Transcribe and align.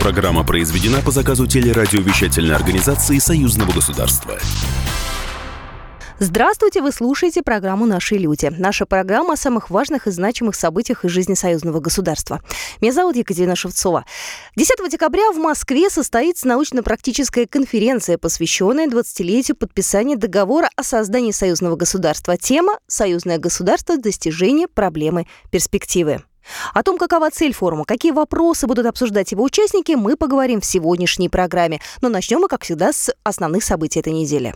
Программа 0.00 0.44
произведена 0.44 1.02
по 1.02 1.10
заказу 1.10 1.46
телерадиовещательной 1.46 2.54
организации 2.56 3.18
Союзного 3.18 3.70
государства. 3.70 4.38
Здравствуйте, 6.18 6.80
вы 6.80 6.90
слушаете 6.90 7.42
программу 7.42 7.84
«Наши 7.84 8.16
люди». 8.16 8.50
Наша 8.58 8.86
программа 8.86 9.34
о 9.34 9.36
самых 9.36 9.68
важных 9.68 10.06
и 10.06 10.10
значимых 10.10 10.54
событиях 10.54 11.04
из 11.04 11.10
жизни 11.10 11.34
союзного 11.34 11.80
государства. 11.80 12.42
Меня 12.80 12.94
зовут 12.94 13.16
Екатерина 13.16 13.54
Шевцова. 13.54 14.06
10 14.56 14.90
декабря 14.90 15.32
в 15.32 15.36
Москве 15.36 15.90
состоится 15.90 16.48
научно-практическая 16.48 17.46
конференция, 17.46 18.16
посвященная 18.16 18.86
20-летию 18.86 19.56
подписания 19.56 20.16
договора 20.16 20.70
о 20.76 20.82
создании 20.82 21.32
союзного 21.32 21.76
государства. 21.76 22.38
Тема 22.38 22.78
«Союзное 22.86 23.36
государство. 23.36 23.98
Достижение 23.98 24.66
проблемы 24.66 25.26
перспективы». 25.50 26.22
О 26.74 26.82
том, 26.82 26.98
какова 26.98 27.30
цель 27.30 27.52
форума, 27.52 27.84
какие 27.84 28.12
вопросы 28.12 28.66
будут 28.66 28.86
обсуждать 28.86 29.32
его 29.32 29.44
участники, 29.44 29.92
мы 29.92 30.16
поговорим 30.16 30.60
в 30.60 30.64
сегодняшней 30.64 31.28
программе. 31.28 31.80
Но 32.00 32.08
начнем 32.08 32.40
мы, 32.40 32.48
как 32.48 32.64
всегда, 32.64 32.92
с 32.92 33.12
основных 33.22 33.64
событий 33.64 34.00
этой 34.00 34.12
недели. 34.12 34.54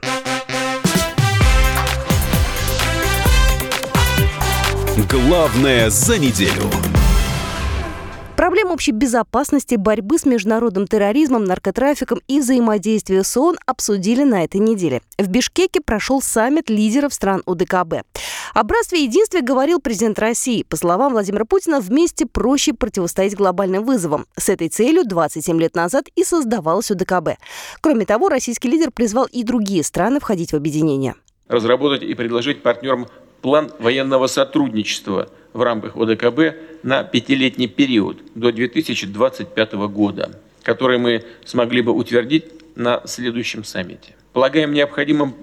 Главное 5.10 5.90
за 5.90 6.18
неделю. 6.18 6.93
Проблем 8.36 8.72
общей 8.72 8.90
безопасности, 8.90 9.76
борьбы 9.76 10.18
с 10.18 10.26
международным 10.26 10.88
терроризмом, 10.88 11.44
наркотрафиком 11.44 12.20
и 12.26 12.40
взаимодействия 12.40 13.22
с 13.22 13.36
ООН 13.36 13.58
обсудили 13.64 14.24
на 14.24 14.42
этой 14.42 14.60
неделе. 14.60 15.02
В 15.18 15.28
Бишкеке 15.28 15.80
прошел 15.80 16.20
саммит 16.20 16.68
лидеров 16.68 17.14
стран 17.14 17.44
УДКБ. 17.46 18.02
О 18.52 18.62
братстве 18.64 19.00
и 19.00 19.02
единстве 19.04 19.40
говорил 19.40 19.80
президент 19.80 20.18
России. 20.18 20.64
По 20.64 20.76
словам 20.76 21.12
Владимира 21.12 21.44
Путина, 21.44 21.80
вместе 21.80 22.26
проще 22.26 22.72
противостоять 22.74 23.36
глобальным 23.36 23.84
вызовам. 23.84 24.26
С 24.36 24.48
этой 24.48 24.68
целью 24.68 25.04
27 25.06 25.60
лет 25.60 25.76
назад 25.76 26.06
и 26.16 26.24
создавалась 26.24 26.90
УДКБ. 26.90 27.38
Кроме 27.80 28.04
того, 28.04 28.28
российский 28.28 28.68
лидер 28.68 28.90
призвал 28.90 29.26
и 29.26 29.44
другие 29.44 29.84
страны 29.84 30.18
входить 30.18 30.52
в 30.52 30.56
объединение. 30.56 31.14
Разработать 31.46 32.02
и 32.02 32.12
предложить 32.14 32.64
партнерам 32.64 33.06
план 33.42 33.70
военного 33.78 34.26
сотрудничества 34.26 35.28
в 35.54 35.62
рамках 35.62 35.96
ОДКБ 35.96 36.82
на 36.82 37.04
пятилетний 37.04 37.68
период 37.68 38.18
до 38.34 38.52
2025 38.52 39.72
года, 39.88 40.38
который 40.62 40.98
мы 40.98 41.24
смогли 41.44 41.80
бы 41.80 41.92
утвердить 41.92 42.44
на 42.74 43.00
следующем 43.06 43.64
саммите. 43.64 44.14
Полагаем 44.32 44.72
необходимым 44.72 45.34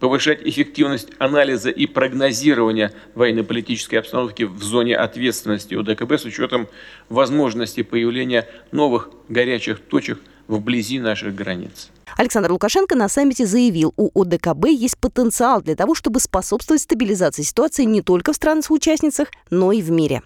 повышать 0.00 0.40
эффективность 0.42 1.10
анализа 1.18 1.70
и 1.70 1.86
прогнозирования 1.86 2.92
военно-политической 3.14 3.96
обстановки 3.96 4.42
в 4.42 4.62
зоне 4.62 4.96
ответственности 4.96 5.74
ОДКБ 5.74 6.12
с 6.12 6.24
учетом 6.24 6.68
возможности 7.08 7.82
появления 7.82 8.48
новых 8.72 9.10
горячих 9.28 9.78
точек 9.78 10.18
вблизи 10.56 10.98
наших 10.98 11.34
границ. 11.34 11.90
Александр 12.16 12.52
Лукашенко 12.52 12.96
на 12.96 13.08
саммите 13.08 13.46
заявил, 13.46 13.94
у 13.96 14.20
ОДКБ 14.20 14.66
есть 14.66 14.98
потенциал 14.98 15.62
для 15.62 15.76
того, 15.76 15.94
чтобы 15.94 16.20
способствовать 16.20 16.82
стабилизации 16.82 17.42
ситуации 17.42 17.84
не 17.84 18.02
только 18.02 18.32
в 18.32 18.36
странах-участницах, 18.36 19.28
но 19.50 19.72
и 19.72 19.80
в 19.80 19.90
мире. 19.90 20.22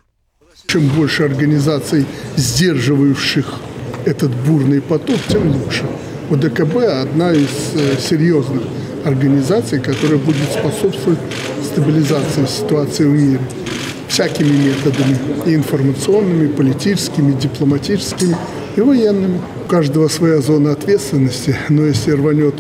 Чем 0.67 0.89
больше 0.89 1.25
организаций, 1.25 2.07
сдерживающих 2.37 3.55
этот 4.07 4.31
бурный 4.47 4.81
поток, 4.81 5.19
тем 5.29 5.51
лучше. 5.51 5.85
ОДКБ– 6.31 6.77
одна 7.03 7.33
из 7.33 7.75
э, 7.75 7.99
серьезных 7.99 8.63
организаций, 9.05 9.81
которая 9.81 10.19
будет 10.19 10.51
способствовать 10.51 11.19
стабилизации 11.63 12.47
ситуации 12.47 13.05
в 13.05 13.11
мире 13.11 13.41
всякими 14.09 14.49
методами, 14.49 15.19
и 15.47 15.55
информационными, 15.55 16.47
и 16.47 16.49
политическими, 16.49 17.33
и 17.33 17.35
дипломатическими, 17.35 18.37
и 18.77 18.81
военными. 18.81 19.41
У 19.65 19.67
каждого 19.67 20.09
своя 20.09 20.41
зона 20.41 20.73
ответственности, 20.73 21.57
но 21.71 21.87
если 21.87 22.11
рванет 22.11 22.55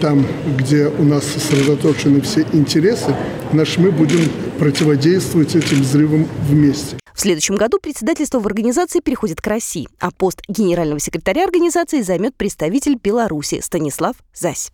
там, 0.00 0.26
где 0.56 0.88
у 0.88 1.04
нас 1.04 1.24
сосредоточены 1.24 2.20
все 2.20 2.44
интересы, 2.52 3.14
значит, 3.52 3.78
мы 3.78 3.92
будем 3.92 4.28
противодействовать 4.58 5.54
этим 5.54 5.82
взрывам 5.82 6.26
вместе. 6.48 6.96
В 7.14 7.20
следующем 7.20 7.56
году 7.56 7.78
председательство 7.80 8.40
в 8.40 8.46
организации 8.46 9.00
переходит 9.00 9.40
к 9.40 9.46
России, 9.46 9.88
а 10.00 10.10
пост 10.10 10.42
генерального 10.48 10.98
секретаря 10.98 11.44
организации 11.44 12.02
займет 12.02 12.34
представитель 12.34 12.96
Беларуси 12.96 13.60
Станислав 13.60 14.16
Зась. 14.34 14.72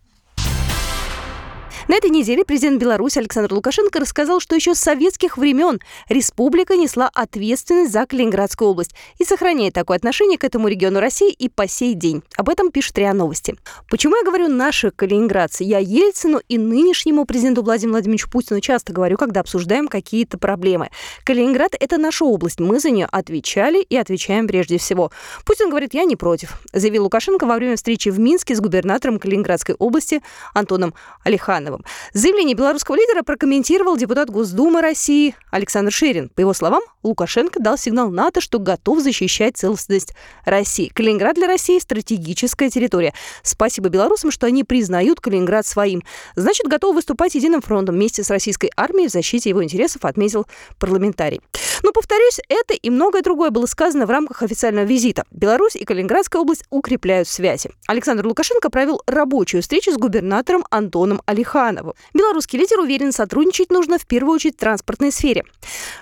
На 1.87 1.95
этой 1.95 2.09
неделе 2.09 2.43
президент 2.43 2.81
Беларуси 2.81 3.19
Александр 3.19 3.53
Лукашенко 3.53 3.99
рассказал, 3.99 4.39
что 4.39 4.55
еще 4.55 4.73
с 4.73 4.79
советских 4.79 5.37
времен 5.37 5.79
республика 6.09 6.75
несла 6.75 7.09
ответственность 7.13 7.91
за 7.91 8.05
Калининградскую 8.05 8.69
область 8.69 8.95
и 9.19 9.23
сохраняет 9.25 9.73
такое 9.73 9.97
отношение 9.97 10.37
к 10.37 10.43
этому 10.43 10.67
региону 10.67 10.99
России 10.99 11.31
и 11.31 11.49
по 11.49 11.67
сей 11.67 11.93
день. 11.93 12.23
Об 12.37 12.49
этом 12.49 12.71
пишет 12.71 12.97
РИА 12.97 13.13
Новости. 13.13 13.55
Почему 13.89 14.15
я 14.15 14.23
говорю 14.23 14.47
«наши 14.47 14.91
калининградцы»? 14.91 15.63
Я 15.63 15.79
Ельцину 15.79 16.41
и 16.47 16.57
нынешнему 16.57 17.25
президенту 17.25 17.61
Владимиру 17.61 17.93
Владимировичу 17.93 18.29
Путину 18.29 18.61
часто 18.61 18.93
говорю, 18.93 19.17
когда 19.17 19.41
обсуждаем 19.41 19.87
какие-то 19.87 20.37
проблемы. 20.37 20.89
Калининград– 21.23 21.75
это 21.79 21.97
наша 21.97 22.25
область, 22.25 22.59
мы 22.59 22.79
за 22.79 22.89
нее 22.89 23.07
отвечали 23.11 23.81
и 23.81 23.95
отвечаем 23.95 24.47
прежде 24.47 24.77
всего. 24.77 25.11
Путин 25.45 25.69
говорит, 25.69 25.93
я 25.93 26.03
не 26.03 26.15
против, 26.15 26.61
заявил 26.73 27.03
Лукашенко 27.03 27.45
во 27.45 27.55
время 27.55 27.75
встречи 27.75 28.09
в 28.09 28.19
Минске 28.19 28.55
с 28.55 28.59
губернатором 28.59 29.19
Калининградской 29.19 29.75
области 29.75 30.21
Антоном 30.53 30.93
Алихановым. 31.23 31.64
Романовым. 31.65 31.85
Заявление 32.13 32.55
белорусского 32.55 32.95
лидера 32.95 33.23
прокомментировал 33.23 33.97
депутат 33.97 34.29
Госдумы 34.29 34.81
России 34.81 35.35
Александр 35.51 35.91
Шерин. 35.91 36.29
По 36.29 36.41
его 36.41 36.53
словам, 36.53 36.81
Лукашенко 37.03 37.59
дал 37.59 37.77
сигнал 37.77 38.09
НАТО, 38.09 38.41
что 38.41 38.59
готов 38.59 39.01
защищать 39.01 39.57
целостность 39.57 40.13
России. 40.45 40.91
Калининград 40.93 41.35
для 41.35 41.47
России– 41.47 41.79
стратегическая 41.79 42.69
территория. 42.69 43.13
Спасибо 43.43 43.89
белорусам, 43.89 44.31
что 44.31 44.47
они 44.47 44.63
признают 44.63 45.19
Калининград 45.19 45.65
своим. 45.65 46.03
Значит, 46.35 46.67
готовы 46.67 46.95
выступать 46.95 47.35
единым 47.35 47.61
фронтом 47.61 47.95
вместе 47.95 48.23
с 48.23 48.29
российской 48.29 48.71
армией 48.75 49.07
в 49.07 49.11
защите 49.11 49.49
его 49.49 49.63
интересов, 49.63 50.05
отметил 50.05 50.45
парламентарий. 50.79 51.41
Но, 51.85 51.91
повторюсь, 51.91 52.39
это 52.49 52.73
и 52.73 52.89
многое 52.89 53.21
другое 53.21 53.51
было 53.51 53.67
сказано 53.67 54.07
в 54.07 54.09
рамках 54.09 54.41
официального 54.41 54.85
визита. 54.85 55.23
Беларусь 55.29 55.75
и 55.75 55.85
Калининградская 55.85 56.41
область 56.41 56.63
укрепляют 56.71 57.27
связи. 57.27 57.69
Александр 57.85 58.25
Лукашенко 58.25 58.71
провел 58.71 59.03
рабочую 59.05 59.61
встречу 59.61 59.91
с 59.91 59.97
губернатором 59.97 60.65
Антоном 60.71 61.21
Алихановым. 61.27 61.93
Белорусский 62.15 62.57
лидер 62.57 62.79
уверен, 62.79 63.11
сотрудничать 63.11 63.69
нужно 63.69 63.99
в 63.99 64.07
первую 64.07 64.33
очередь 64.33 64.55
в 64.55 64.61
транспортной 64.61 65.11
сфере. 65.11 65.43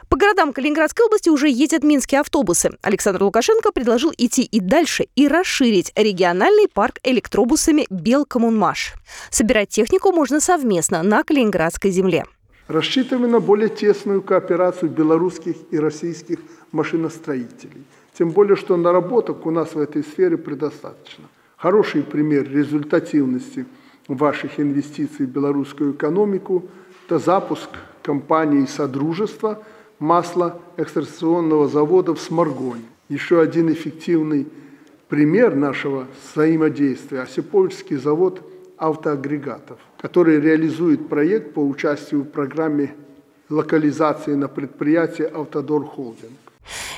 По 0.07 0.15
городам 0.15 0.53
Калининградской 0.53 1.05
области 1.05 1.27
уже 1.27 1.49
ездят 1.49 1.83
минские 1.83 2.21
автобусы. 2.21 2.69
Александр 2.81 3.21
Лукашенко 3.21 3.73
предложил 3.73 4.13
идти 4.17 4.43
и 4.43 4.61
дальше 4.61 5.07
и 5.17 5.27
расширить 5.27 5.91
региональный 5.97 6.69
парк 6.69 6.99
электробусами 7.03 7.87
«Белкоммунмаш». 7.89 8.93
Собирать 9.31 9.67
технику 9.67 10.13
можно 10.13 10.39
совместно 10.39 11.03
на 11.03 11.25
Калининградской 11.25 11.91
земле. 11.91 12.23
Рассчитываем 12.67 13.31
на 13.31 13.39
более 13.39 13.69
тесную 13.69 14.21
кооперацию 14.21 14.89
белорусских 14.89 15.55
и 15.71 15.79
российских 15.79 16.39
машиностроителей. 16.71 17.83
Тем 18.13 18.31
более, 18.31 18.55
что 18.55 18.77
наработок 18.77 19.45
у 19.45 19.51
нас 19.51 19.75
в 19.75 19.79
этой 19.79 20.03
сфере 20.03 20.37
предостаточно. 20.37 21.25
Хороший 21.57 22.03
пример 22.03 22.49
результативности– 22.49 23.65
ваших 24.07 24.59
инвестиций 24.59 25.25
в 25.25 25.29
белорусскую 25.29 25.93
экономику, 25.93 26.65
это 27.05 27.19
запуск 27.19 27.69
компании 28.01 28.65
«Содружество» 28.65 29.63
маслоэкстракционного 29.99 31.67
завода 31.67 32.13
в 32.13 32.19
Сморгоне. 32.19 32.83
Еще 33.09 33.39
один 33.39 33.71
эффективный 33.71 34.47
пример 35.07 35.55
нашего 35.55 36.07
взаимодействия– 36.33 37.21
Осиповичский 37.21 37.97
завод 37.97 38.41
автоагрегатов, 38.77 39.79
который 39.97 40.39
реализует 40.39 41.09
проект 41.09 41.53
по 41.53 41.59
участию 41.59 42.21
в 42.21 42.29
программе 42.29 42.95
локализации 43.49 44.35
на 44.35 44.47
предприятии 44.47 45.23
«Автодор 45.23 45.85
Холдинг». 45.85 46.31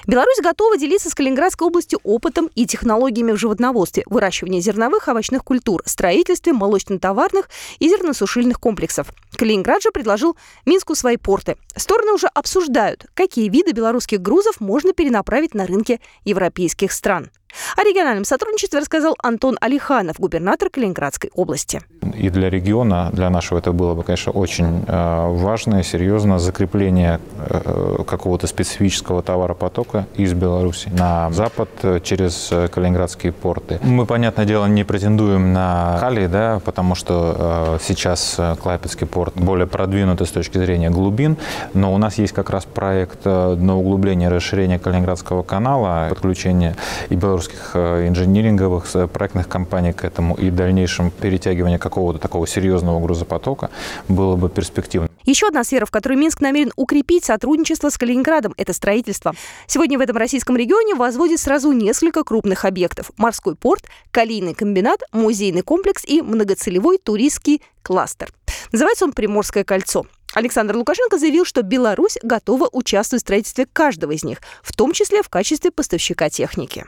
Беларусь 0.07 0.39
готова 0.41 0.77
делиться 0.77 1.09
с 1.09 1.15
Калининградской 1.15 1.67
областью 1.67 1.99
опытом 2.03 2.49
и 2.55 2.67
технологиями 2.67 3.31
в 3.31 3.37
животноводстве, 3.37 4.03
выращивании 4.05 4.59
зерновых 4.59 5.07
овощных 5.07 5.43
культур, 5.43 5.81
строительстве 5.85 6.53
молочно-товарных 6.53 7.49
и 7.79 7.89
зерносушильных 7.89 8.59
комплексов. 8.59 9.07
Калининград 9.35 9.81
же 9.81 9.91
предложил 9.91 10.37
Минску 10.65 10.95
свои 10.95 11.17
порты. 11.17 11.57
Стороны 11.75 12.13
уже 12.13 12.27
обсуждают, 12.27 13.07
какие 13.13 13.49
виды 13.49 13.71
белорусских 13.71 14.21
грузов 14.21 14.59
можно 14.59 14.93
перенаправить 14.93 15.55
на 15.55 15.65
рынки 15.65 15.99
европейских 16.23 16.91
стран. 16.91 17.31
О 17.75 17.83
региональном 17.83 18.25
сотрудничестве 18.25 18.79
рассказал 18.79 19.15
Антон 19.21 19.57
Алиханов, 19.61 20.19
губернатор 20.19 20.69
Калининградской 20.69 21.31
области. 21.33 21.81
И 22.15 22.29
для 22.29 22.49
региона, 22.49 23.09
для 23.13 23.29
нашего 23.29 23.59
это 23.59 23.71
было 23.71 23.93
бы, 23.95 24.03
конечно, 24.03 24.31
очень 24.31 24.83
э, 24.87 25.27
важное, 25.29 25.83
серьезное 25.83 26.37
закрепление 26.37 27.19
э, 27.37 28.03
какого-то 28.07 28.47
специфического 28.47 29.23
товаропотока 29.23 30.05
из 30.15 30.33
Беларуси 30.33 30.89
на 30.89 31.31
запад 31.31 31.69
э, 31.83 31.99
через 32.03 32.51
калининградские 32.71 33.31
порты. 33.31 33.79
Мы, 33.81 34.05
понятное 34.05 34.45
дело, 34.45 34.65
не 34.65 34.83
претендуем 34.83 35.53
на 35.53 35.97
Кали, 35.99 36.27
да, 36.27 36.61
потому 36.63 36.95
что 36.95 37.79
сейчас 37.81 38.39
Клайпецкий 38.61 39.07
порт 39.07 39.33
более 39.35 39.67
продвинутый 39.67 40.27
с 40.27 40.31
точки 40.31 40.57
зрения 40.57 40.89
глубин, 40.89 41.37
но 41.73 41.93
у 41.93 41.97
нас 41.97 42.17
есть 42.17 42.33
как 42.33 42.49
раз 42.49 42.65
проект 42.65 43.25
на 43.25 43.77
углубление 43.77 44.29
расширение 44.29 44.79
Калининградского 44.79 45.43
канала, 45.43 46.07
подключение 46.09 46.75
и 47.09 47.15
Беларуси 47.15 47.44
белорусских 47.45 47.71
э, 47.73 48.07
инжиниринговых 48.07 48.85
проектных 49.11 49.47
компаний 49.47 49.93
к 49.93 50.03
этому 50.03 50.35
и 50.35 50.49
дальнейшем 50.49 51.11
перетягивание 51.11 51.79
какого-то 51.79 52.19
такого 52.19 52.47
серьезного 52.47 52.99
грузопотока 52.99 53.69
было 54.07 54.35
бы 54.35 54.49
перспективно. 54.49 55.09
Еще 55.25 55.47
одна 55.47 55.63
сфера, 55.63 55.85
в 55.85 55.91
которой 55.91 56.15
Минск 56.15 56.41
намерен 56.41 56.71
укрепить 56.75 57.25
сотрудничество 57.25 57.89
с 57.89 57.97
Калининградом– 57.97 58.53
это 58.57 58.73
строительство. 58.73 59.33
Сегодня 59.67 59.97
в 59.97 60.01
этом 60.01 60.17
российском 60.17 60.55
регионе 60.55 60.93
возводят 60.95 61.39
сразу 61.39 61.71
несколько 61.71 62.23
крупных 62.23 62.65
объектов. 62.65 63.11
Морской 63.17 63.55
порт, 63.55 63.85
калийный 64.11 64.53
комбинат, 64.53 65.01
музейный 65.11 65.61
комплекс 65.61 66.03
и 66.05 66.21
многоцелевой 66.21 66.99
туристский 66.99 67.61
кластер. 67.81 68.31
Называется 68.71 69.05
он 69.05 69.13
«Приморское 69.13 69.63
кольцо». 69.63 70.05
Александр 70.35 70.75
Лукашенко 70.75 71.17
заявил, 71.17 71.45
что 71.45 71.61
Беларусь 71.61 72.17
готова 72.21 72.67
участвовать 72.71 73.23
в 73.23 73.25
строительстве 73.25 73.65
каждого 73.71 74.11
из 74.11 74.23
них, 74.23 74.39
в 74.61 74.73
том 74.73 74.91
числе 74.91 75.23
в 75.23 75.29
качестве 75.29 75.71
поставщика 75.71 76.29
техники. 76.29 76.85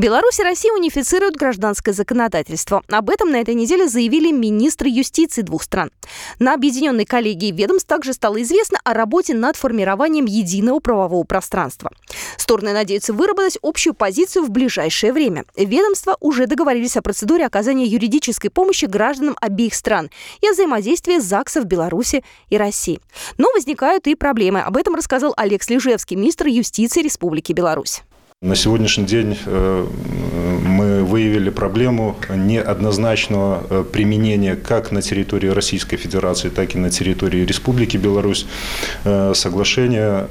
Беларусь 0.00 0.40
и 0.40 0.42
Россия 0.42 0.72
унифицируют 0.72 1.36
гражданское 1.36 1.92
законодательство. 1.92 2.82
Об 2.88 3.10
этом 3.10 3.30
на 3.32 3.36
этой 3.36 3.52
неделе 3.52 3.86
заявили 3.86 4.32
министры 4.32 4.88
юстиции 4.88 5.42
двух 5.42 5.62
стран. 5.62 5.90
На 6.38 6.54
объединенной 6.54 7.04
коллегии 7.04 7.52
ведомств 7.52 7.86
также 7.86 8.14
стало 8.14 8.40
известно 8.40 8.78
о 8.82 8.94
работе 8.94 9.34
над 9.34 9.56
формированием 9.56 10.24
единого 10.24 10.78
правового 10.78 11.24
пространства. 11.24 11.90
Стороны 12.38 12.72
надеются 12.72 13.12
выработать 13.12 13.58
общую 13.60 13.92
позицию 13.92 14.46
в 14.46 14.48
ближайшее 14.48 15.12
время. 15.12 15.44
Ведомства 15.54 16.16
уже 16.20 16.46
договорились 16.46 16.96
о 16.96 17.02
процедуре 17.02 17.44
оказания 17.44 17.84
юридической 17.84 18.48
помощи 18.48 18.86
гражданам 18.86 19.36
обеих 19.38 19.74
стран 19.74 20.08
и 20.40 20.48
о 20.48 20.52
взаимодействии 20.52 21.18
ЗАГСов 21.18 21.66
Беларуси 21.66 22.24
и 22.48 22.56
России. 22.56 23.00
Но 23.36 23.48
возникают 23.52 24.06
и 24.06 24.14
проблемы. 24.14 24.60
Об 24.60 24.78
этом 24.78 24.94
рассказал 24.94 25.34
Олег 25.36 25.62
Слежевский, 25.62 26.16
министр 26.16 26.46
юстиции 26.46 27.02
Республики 27.02 27.52
Беларусь. 27.52 28.00
На 28.42 28.56
сегодняшний 28.56 29.04
день 29.04 29.36
э, 29.44 29.86
мы 31.00 31.06
выявили 31.06 31.50
проблему 31.50 32.16
неоднозначного 32.28 33.66
э, 33.70 33.84
применения 33.90 34.56
как 34.56 34.92
на 34.92 35.02
территории 35.02 35.48
Российской 35.48 35.96
Федерации, 35.96 36.50
так 36.50 36.74
и 36.74 36.78
на 36.78 36.90
территории 36.90 37.44
Республики 37.44 37.96
Беларусь 37.96 38.46
э, 39.04 39.32
соглашения 39.34 40.26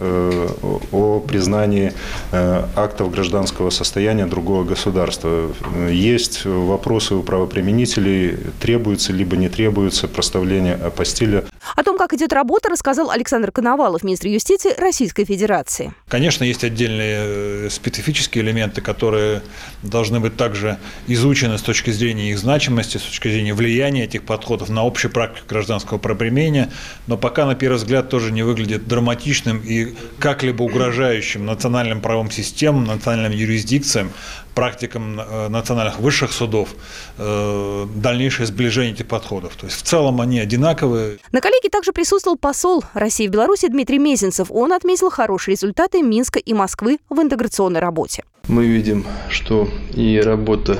о 0.91 1.19
признании 1.19 1.93
актов 2.31 3.11
гражданского 3.11 3.69
состояния 3.69 4.25
другого 4.25 4.63
государства. 4.63 5.51
Есть 5.89 6.45
вопросы 6.45 7.15
у 7.15 7.23
правоприменителей, 7.23 8.37
требуется 8.59 9.13
либо 9.13 9.37
не 9.37 9.49
требуется 9.49 10.07
проставление 10.07 10.75
апостиля. 10.75 11.45
О 11.75 11.83
том, 11.83 11.97
как 11.97 12.13
идет 12.13 12.33
работа, 12.33 12.69
рассказал 12.69 13.09
Александр 13.09 13.51
Коновалов, 13.51 14.03
министр 14.03 14.27
юстиции 14.27 14.73
Российской 14.77 15.25
Федерации. 15.25 15.93
Конечно, 16.07 16.43
есть 16.43 16.63
отдельные 16.63 17.69
специфические 17.69 18.43
элементы, 18.43 18.81
которые 18.81 19.41
должны 19.83 20.19
быть 20.19 20.35
также 20.35 20.58
изучены 21.07 21.57
с 21.57 21.61
точки 21.61 21.91
зрения 21.91 22.31
их 22.31 22.39
значимости, 22.39 22.97
с 22.97 23.01
точки 23.01 23.27
зрения 23.27 23.53
влияния 23.53 24.03
этих 24.03 24.23
подходов 24.23 24.69
на 24.69 24.81
общую 24.81 25.11
практику 25.11 25.47
гражданского 25.47 25.97
правоприменения, 25.97 26.69
но 27.07 27.17
пока, 27.17 27.45
на 27.45 27.55
первый 27.55 27.77
взгляд, 27.77 28.09
тоже 28.09 28.31
не 28.31 28.43
выглядит 28.43 28.87
драматичным 28.87 29.61
и 29.63 29.95
как-либо 30.19 30.63
угрожающим 30.63 31.45
национальным 31.45 32.01
правовым 32.01 32.31
системам, 32.31 32.85
национальным 32.85 33.31
юрисдикциям, 33.31 34.11
практикам 34.59 35.19
э, 35.19 35.47
национальных 35.47 35.99
высших 35.99 36.33
судов 36.33 36.69
э, 37.17 37.87
дальнейшее 37.95 38.45
сближение 38.45 38.93
этих 38.93 39.07
подходов. 39.07 39.55
То 39.55 39.67
есть 39.67 39.77
в 39.77 39.83
целом 39.83 40.19
они 40.19 40.39
одинаковые. 40.39 41.19
На 41.31 41.39
коллеге 41.39 41.69
также 41.69 41.93
присутствовал 41.93 42.37
посол 42.37 42.83
России 42.93 43.27
в 43.27 43.31
Беларуси 43.31 43.69
Дмитрий 43.69 43.99
Мезенцев. 43.99 44.47
Он 44.51 44.73
отметил 44.73 45.09
хорошие 45.09 45.53
результаты 45.53 46.01
Минска 46.01 46.39
и 46.39 46.53
Москвы 46.53 46.99
в 47.09 47.21
интеграционной 47.21 47.79
работе. 47.79 48.23
Мы 48.49 48.65
видим, 48.65 49.05
что 49.29 49.69
и 49.93 50.19
работа 50.19 50.79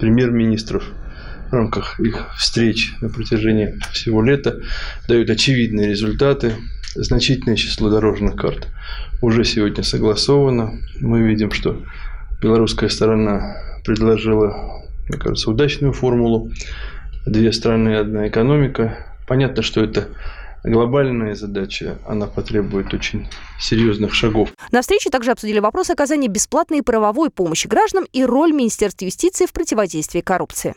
премьер-министров 0.00 0.82
в 1.48 1.52
рамках 1.52 2.00
их 2.00 2.26
встреч 2.36 2.92
на 3.00 3.08
протяжении 3.08 3.78
всего 3.92 4.20
лета 4.20 4.60
дают 5.06 5.30
очевидные 5.30 5.90
результаты. 5.90 6.54
Значительное 6.96 7.54
число 7.54 7.88
дорожных 7.88 8.34
карт 8.34 8.66
уже 9.22 9.44
сегодня 9.44 9.84
согласовано. 9.84 10.80
Мы 11.00 11.22
видим, 11.22 11.52
что 11.52 11.80
белорусская 12.42 12.88
сторона 12.88 13.56
предложила, 13.84 14.82
мне 15.08 15.18
кажется, 15.18 15.52
удачную 15.52 15.92
формулу. 15.92 16.50
Две 17.26 17.52
страны, 17.52 17.94
одна 17.94 18.26
экономика. 18.26 19.06
Понятно, 19.28 19.62
что 19.62 19.84
это 19.84 20.08
глобальная 20.64 21.34
задача, 21.34 21.98
она 22.06 22.26
потребует 22.26 22.92
очень 22.94 23.28
серьезных 23.60 24.14
шагов. 24.14 24.50
На 24.70 24.82
встрече 24.82 25.10
также 25.10 25.30
обсудили 25.30 25.58
вопрос 25.58 25.90
оказания 25.90 26.28
бесплатной 26.28 26.82
правовой 26.82 27.30
помощи 27.30 27.66
гражданам 27.66 28.06
и 28.12 28.24
роль 28.24 28.52
Министерства 28.52 29.04
юстиции 29.04 29.46
в 29.46 29.52
противодействии 29.52 30.20
коррупции. 30.20 30.74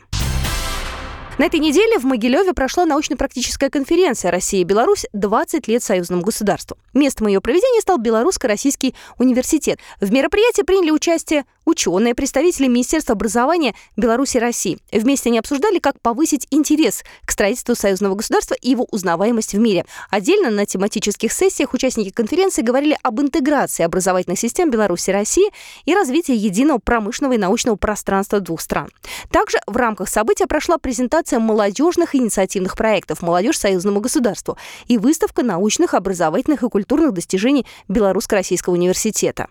На 1.38 1.46
этой 1.46 1.60
неделе 1.60 1.98
в 1.98 2.04
Могилеве 2.04 2.52
прошла 2.52 2.84
научно-практическая 2.84 3.70
конференция 3.70 4.30
«Россия 4.30 4.60
и 4.60 4.64
Беларусь. 4.64 5.06
20 5.14 5.66
лет 5.66 5.82
союзному 5.82 6.22
государству». 6.22 6.76
Местом 6.92 7.26
ее 7.26 7.40
проведения 7.40 7.80
стал 7.80 7.96
Белорусско-Российский 7.96 8.94
университет. 9.18 9.78
В 10.00 10.12
мероприятии 10.12 10.60
приняли 10.60 10.90
участие 10.90 11.44
ученые, 11.64 12.14
представители 12.14 12.66
Министерства 12.66 13.14
образования 13.14 13.74
Беларуси 13.96 14.36
и 14.36 14.40
России. 14.40 14.78
Вместе 14.90 15.30
они 15.30 15.38
обсуждали, 15.38 15.78
как 15.78 16.00
повысить 16.00 16.46
интерес 16.50 17.02
к 17.24 17.30
строительству 17.30 17.74
союзного 17.74 18.14
государства 18.14 18.54
и 18.54 18.70
его 18.70 18.86
узнаваемость 18.90 19.54
в 19.54 19.58
мире. 19.58 19.86
Отдельно 20.10 20.50
на 20.50 20.66
тематических 20.66 21.32
сессиях 21.32 21.72
участники 21.72 22.10
конференции 22.10 22.62
говорили 22.62 22.98
об 23.02 23.20
интеграции 23.20 23.84
образовательных 23.84 24.38
систем 24.38 24.70
Беларуси 24.70 25.10
и 25.10 25.12
России 25.12 25.50
и 25.86 25.94
развитии 25.94 26.34
единого 26.34 26.78
промышленного 26.78 27.34
и 27.34 27.38
научного 27.38 27.76
пространства 27.76 28.40
двух 28.40 28.60
стран. 28.60 28.90
Также 29.30 29.58
в 29.66 29.76
рамках 29.76 30.08
события 30.08 30.46
прошла 30.46 30.78
презентация 30.78 31.21
презентация 31.22 31.38
молодежных 31.38 32.14
инициативных 32.14 32.76
проектов 32.76 33.22
«Молодежь 33.22 33.58
союзному 33.58 34.00
государству» 34.00 34.56
и 34.88 34.98
выставка 34.98 35.42
научных, 35.42 35.94
образовательных 35.94 36.62
и 36.64 36.68
культурных 36.68 37.12
достижений 37.12 37.64
Белорусско-Российского 37.88 38.74
университета. 38.74 39.46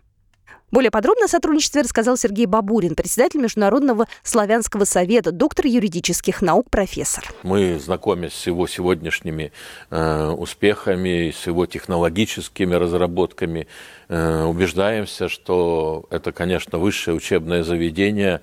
Более 0.69 0.91
подробно 0.91 1.25
о 1.25 1.27
сотрудничестве 1.27 1.81
рассказал 1.81 2.17
Сергей 2.17 2.45
Бабурин, 2.45 2.95
председатель 2.95 3.41
Международного 3.41 4.07
славянского 4.23 4.85
совета, 4.85 5.31
доктор 5.31 5.65
юридических 5.65 6.41
наук, 6.41 6.69
профессор. 6.69 7.25
Мы, 7.43 7.77
знакомясь 7.79 8.33
с 8.33 8.47
его 8.47 8.67
сегодняшними 8.67 9.51
э, 9.89 10.27
успехами, 10.29 11.33
с 11.37 11.47
его 11.47 11.65
технологическими 11.65 12.73
разработками, 12.75 13.67
э, 14.07 14.43
убеждаемся, 14.43 15.27
что 15.27 16.05
это, 16.09 16.31
конечно, 16.31 16.77
высшее 16.79 17.17
учебное 17.17 17.63
заведение 17.63 18.41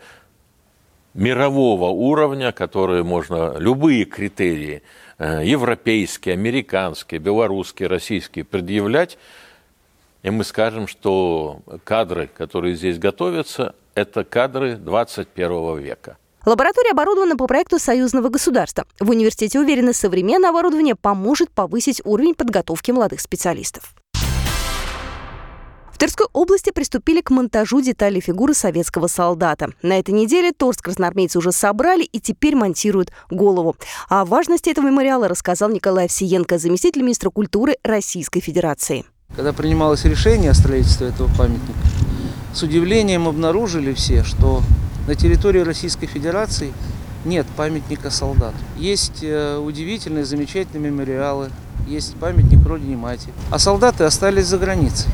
мирового 1.15 1.91
уровня, 1.91 2.53
которые 2.53 3.03
можно, 3.03 3.55
любые 3.59 4.05
критерии, 4.05 4.83
э, 5.19 5.43
европейские, 5.45 6.35
американские, 6.35 7.21
белорусские, 7.21 7.89
российские, 7.89 8.45
предъявлять, 8.45 9.19
и 10.23 10.31
мы 10.31 10.45
скажем, 10.45 10.87
что 10.87 11.61
кадры, 11.85 12.29
которые 12.37 12.75
здесь 12.75 12.99
готовятся, 12.99 13.75
это 13.95 14.25
кадры 14.25 14.77
21 14.77 15.79
века. 15.79 16.17
Лаборатория 16.47 16.93
оборудована 16.93 17.37
по 17.37 17.47
проекту 17.47 17.79
союзного 17.79 18.29
государства. 18.29 18.87
В 19.01 19.11
университете 19.11 19.59
уверены, 19.61 19.93
современное 19.93 20.51
оборудование 20.51 20.95
поможет 20.95 21.51
повысить 21.51 22.01
уровень 22.05 22.35
подготовки 22.35 22.91
молодых 22.91 23.21
специалистов. 23.21 23.95
В 25.99 26.01
Тверской 26.01 26.29
области 26.33 26.71
приступили 26.71 27.21
к 27.21 27.31
монтажу 27.31 27.81
деталей 27.81 28.21
фигуры 28.21 28.55
советского 28.55 29.09
солдата. 29.09 29.71
На 29.83 29.99
этой 29.99 30.13
неделе 30.13 30.53
торс 30.53 30.77
красноармейцы 30.77 31.37
уже 31.39 31.51
собрали 31.51 32.05
и 32.05 32.21
теперь 32.21 32.55
монтируют 32.55 33.11
голову. 33.31 33.75
О 34.09 34.25
важности 34.25 34.71
этого 34.71 34.87
мемориала 34.87 35.27
рассказал 35.27 35.71
Николай 35.71 36.05
Овсиенко, 36.05 36.59
заместитель 36.59 37.03
министра 37.03 37.31
культуры 37.31 37.79
Российской 37.83 38.39
Федерации. 38.39 39.07
Когда 39.35 39.53
принималось 39.53 40.05
решение 40.05 40.53
о 40.53 40.55
строительстве 40.55 41.09
этого 41.09 41.29
памятника, 41.37 41.81
с 42.55 42.63
удивлением 42.63 43.27
обнаружили 43.27 43.93
все, 43.93 44.23
что 44.23 44.63
на 45.09 45.17
территории 45.17 45.63
Российской 45.63 46.07
Федерации 46.07 46.73
нет 47.25 47.45
памятника 47.57 48.11
солдату. 48.11 48.55
Есть 48.77 49.25
э, 49.25 49.59
удивительные, 49.59 50.25
замечательные 50.25 50.93
мемориалы, 50.93 51.51
есть 51.89 52.15
памятник 52.15 52.65
Родине 52.65 52.97
Матери. 52.97 53.33
А 53.51 53.59
солдаты 53.59 54.05
остались 54.05 54.47
за 54.47 54.59
границей. 54.59 55.11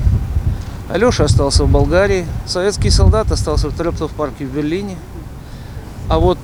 Алеша 0.95 1.25
остался 1.25 1.65
в 1.65 1.69
Болгарии, 1.69 2.25
советский 2.47 2.89
солдат 2.89 3.33
остался 3.33 3.69
в 3.69 3.75
Трептов 3.75 4.13
парке 4.13 4.47
в 4.47 4.55
Берлине. 4.55 4.97
А 6.09 6.21
вот 6.21 6.39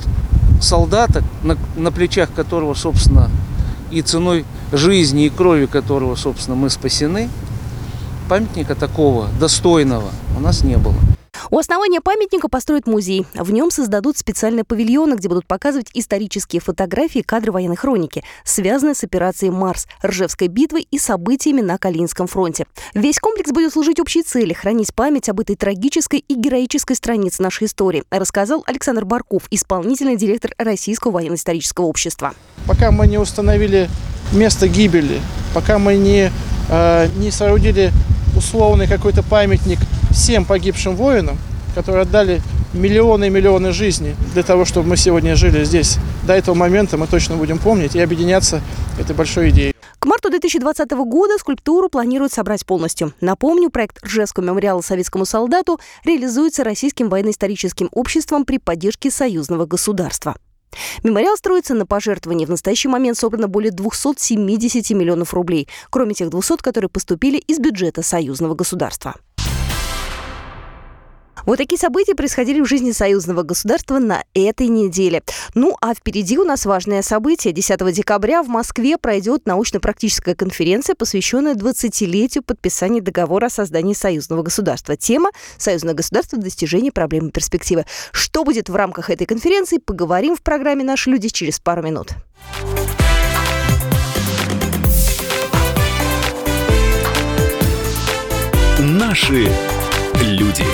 солдата, 0.60 1.22
на, 1.44 1.56
на 1.76 1.92
плечах 1.92 2.32
которого, 2.32 2.74
собственно, 2.74 3.30
и 3.92 4.02
ценой 4.02 4.44
жизни 4.72 5.26
и 5.26 5.30
крови 5.30 5.66
которого, 5.66 6.16
собственно, 6.16 6.56
мы 6.56 6.68
спасены, 6.68 7.30
памятника 8.28 8.74
такого 8.74 9.28
достойного 9.38 10.08
у 10.36 10.40
нас 10.40 10.64
не 10.64 10.76
было. 10.76 10.96
У 11.52 11.58
основания 11.58 12.00
памятника 12.00 12.48
построят 12.48 12.86
музей. 12.86 13.26
В 13.34 13.50
нем 13.50 13.72
создадут 13.72 14.16
специальные 14.16 14.62
павильоны, 14.62 15.14
где 15.14 15.28
будут 15.28 15.48
показывать 15.48 15.90
исторические 15.94 16.60
фотографии 16.60 17.22
кадры 17.22 17.50
военной 17.50 17.74
хроники, 17.74 18.22
связанные 18.44 18.94
с 18.94 19.02
операцией 19.02 19.50
«Марс», 19.50 19.88
Ржевской 20.04 20.46
битвой 20.46 20.86
и 20.88 20.96
событиями 20.96 21.60
на 21.60 21.76
Калининском 21.76 22.28
фронте. 22.28 22.66
Весь 22.94 23.18
комплекс 23.18 23.50
будет 23.50 23.72
служить 23.72 23.98
общей 23.98 24.22
цели– 24.22 24.52
хранить 24.54 24.94
память 24.94 25.28
об 25.28 25.40
этой 25.40 25.56
трагической 25.56 26.20
и 26.20 26.34
героической 26.34 26.94
странице 26.94 27.42
нашей 27.42 27.66
истории, 27.66 28.04
рассказал 28.10 28.62
Александр 28.68 29.04
Барков, 29.04 29.48
исполнительный 29.50 30.16
директор 30.16 30.52
Российского 30.56 31.10
военно-исторического 31.10 31.86
общества. 31.86 32.32
Пока 32.68 32.92
мы 32.92 33.08
не 33.08 33.18
установили 33.18 33.90
место 34.32 34.68
гибели, 34.68 35.20
пока 35.52 35.80
мы 35.80 35.96
не, 35.96 36.30
э, 36.70 37.08
не 37.16 37.32
соорудили 37.32 37.90
условный 38.36 38.86
какой-то 38.86 39.22
памятник 39.22 39.78
всем 40.10 40.44
погибшим 40.44 40.96
воинам, 40.96 41.38
которые 41.74 42.02
отдали 42.02 42.42
миллионы 42.72 43.26
и 43.26 43.30
миллионы 43.30 43.72
жизней 43.72 44.14
для 44.32 44.42
того, 44.42 44.64
чтобы 44.64 44.88
мы 44.88 44.96
сегодня 44.96 45.36
жили 45.36 45.64
здесь. 45.64 45.98
До 46.26 46.34
этого 46.34 46.54
момента 46.54 46.96
мы 46.96 47.06
точно 47.06 47.36
будем 47.36 47.58
помнить 47.58 47.96
и 47.96 48.00
объединяться 48.00 48.60
этой 48.98 49.14
большой 49.14 49.50
идеей. 49.50 49.74
К 49.98 50.06
марту 50.06 50.30
2020 50.30 50.90
года 50.92 51.36
скульптуру 51.38 51.90
планируют 51.90 52.32
собрать 52.32 52.64
полностью. 52.64 53.12
Напомню, 53.20 53.68
проект 53.68 54.02
Ржевского 54.02 54.44
мемориала 54.44 54.80
советскому 54.80 55.26
солдату 55.26 55.78
реализуется 56.04 56.64
Российским 56.64 57.10
военно-историческим 57.10 57.90
обществом 57.92 58.46
при 58.46 58.58
поддержке 58.58 59.10
союзного 59.10 59.66
государства. 59.66 60.36
Мемориал 61.02 61.36
строится 61.36 61.74
на 61.74 61.86
пожертвовании. 61.86 62.46
В 62.46 62.50
настоящий 62.50 62.88
момент 62.88 63.18
собрано 63.18 63.48
более 63.48 63.72
270 63.72 64.90
миллионов 64.90 65.34
рублей, 65.34 65.68
кроме 65.90 66.14
тех 66.14 66.30
200, 66.30 66.56
которые 66.62 66.88
поступили 66.88 67.38
из 67.38 67.58
бюджета 67.58 68.02
союзного 68.02 68.54
государства. 68.54 69.16
Вот 71.46 71.58
такие 71.58 71.78
события 71.78 72.14
происходили 72.14 72.60
в 72.60 72.66
жизни 72.66 72.92
союзного 72.92 73.42
государства 73.42 73.98
на 73.98 74.22
этой 74.34 74.68
неделе. 74.68 75.22
Ну 75.54 75.76
а 75.80 75.94
впереди 75.94 76.38
у 76.38 76.44
нас 76.44 76.66
важное 76.66 77.02
событие. 77.02 77.52
10 77.52 77.92
декабря 77.92 78.42
в 78.42 78.48
Москве 78.48 78.98
пройдет 78.98 79.46
научно-практическая 79.46 80.34
конференция, 80.34 80.94
посвященная 80.94 81.54
20-летию 81.54 82.42
подписания 82.44 83.00
договора 83.00 83.46
о 83.46 83.50
создании 83.50 83.94
союзного 83.94 84.42
государства. 84.42 84.96
Тема 84.96 85.30
«Союзное 85.58 85.94
государство. 85.94 86.38
Достижение 86.38 86.92
проблемы 86.92 87.30
перспективы». 87.30 87.86
Что 88.12 88.44
будет 88.44 88.68
в 88.68 88.76
рамках 88.76 89.10
этой 89.10 89.26
конференции, 89.26 89.78
поговорим 89.78 90.36
в 90.36 90.42
программе 90.42 90.84
«Наши 90.84 91.10
люди» 91.10 91.28
через 91.28 91.58
пару 91.58 91.82
минут. 91.82 92.10
Наши 98.78 99.48
люди. 100.22 100.64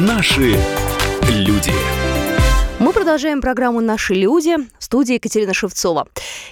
Наши 0.00 0.56
люди. 1.28 1.72
Мы 2.78 2.92
продолжаем 2.92 3.40
программу 3.40 3.80
«Наши 3.80 4.14
люди» 4.14 4.54
в 4.78 4.84
студии 4.84 5.14
Екатерина 5.14 5.52
Шевцова. 5.52 6.06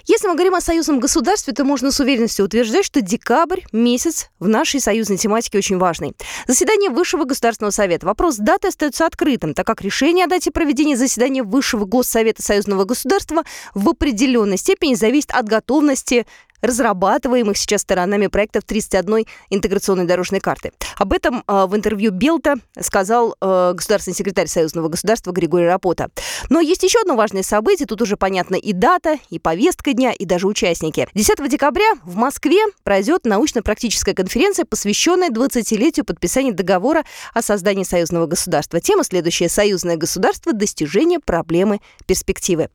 Если 0.05 0.27
мы 0.27 0.35
говорим 0.35 0.57
о 0.57 0.61
союзном 0.61 0.99
государстве, 0.99 1.53
то 1.53 1.63
можно 1.63 1.93
с 1.93 2.01
уверенностью 2.01 2.45
утверждать, 2.45 2.85
что 2.85 3.01
декабрь– 3.01 3.61
месяц 3.73 4.31
в 4.41 4.49
нашей 4.49 4.81
союзной 4.81 5.17
тематике 5.17 5.59
очень 5.59 5.79
важный. 5.79 6.17
Заседание 6.49 6.91
Высшего 6.91 7.23
государственного 7.23 7.71
совета. 7.71 8.07
Вопрос 8.07 8.35
даты 8.39 8.67
остается 8.67 9.07
открытым, 9.07 9.55
так 9.55 9.65
как 9.65 9.81
решение 9.81 10.25
о 10.25 10.29
дате 10.29 10.51
проведения 10.51 10.97
заседания 10.97 11.45
Высшего 11.45 11.85
госсовета 11.85 12.43
союзного 12.43 12.83
государства 12.83 13.45
в 13.77 13.89
определенной 13.89 14.57
степени 14.57 14.95
зависит 14.95 15.31
от 15.31 15.47
готовности 15.47 16.27
разрабатываемых 16.61 17.57
сейчас 17.57 17.83
сторонами 17.83 18.27
проектов 18.27 18.65
31 18.65 19.27
интеграционной 19.51 20.05
дорожной 20.05 20.41
карты. 20.41 20.73
Об 20.97 21.13
этом 21.13 21.45
э, 21.47 21.67
в 21.67 21.77
интервью 21.77 22.11
Белта 22.11 22.55
сказал 22.81 23.37
э, 23.41 23.73
государственный 23.75 24.15
секретарь 24.15 24.47
Союзного 24.47 24.89
государства 24.89 25.33
Григорий 25.33 25.67
Рапота. 25.67 26.09
Но 26.49 26.61
есть 26.61 26.83
еще 26.83 27.01
одно 27.01 27.17
важное 27.17 27.43
событие. 27.43 27.87
Тут 27.87 28.03
уже 28.03 28.17
понятно 28.17 28.57
и 28.57 28.73
дата, 28.73 29.19
и 29.31 29.39
повестка 29.39 29.93
дня, 29.93 30.13
и 30.13 30.25
даже 30.25 30.47
участники. 30.47 31.09
10 31.15 31.49
декабря 31.49 31.93
в 32.05 32.17
Москве 32.17 32.61
пройдет 32.83 33.25
научно-практическая 33.25 34.15
конференция, 34.15 34.65
посвященная 34.65 35.29
20-летию 35.31 36.05
подписания 36.05 36.53
договора 36.53 37.05
о 37.35 37.43
создании 37.43 37.85
союзного 37.85 38.27
государства. 38.27 38.81
Тема 38.81 39.05
следующая 39.05 39.49
«Союзное 39.49 39.97
государство. 39.97 40.53
Достижение 40.53 41.21
проблемы 41.21 41.81
перспективы». 42.07 42.71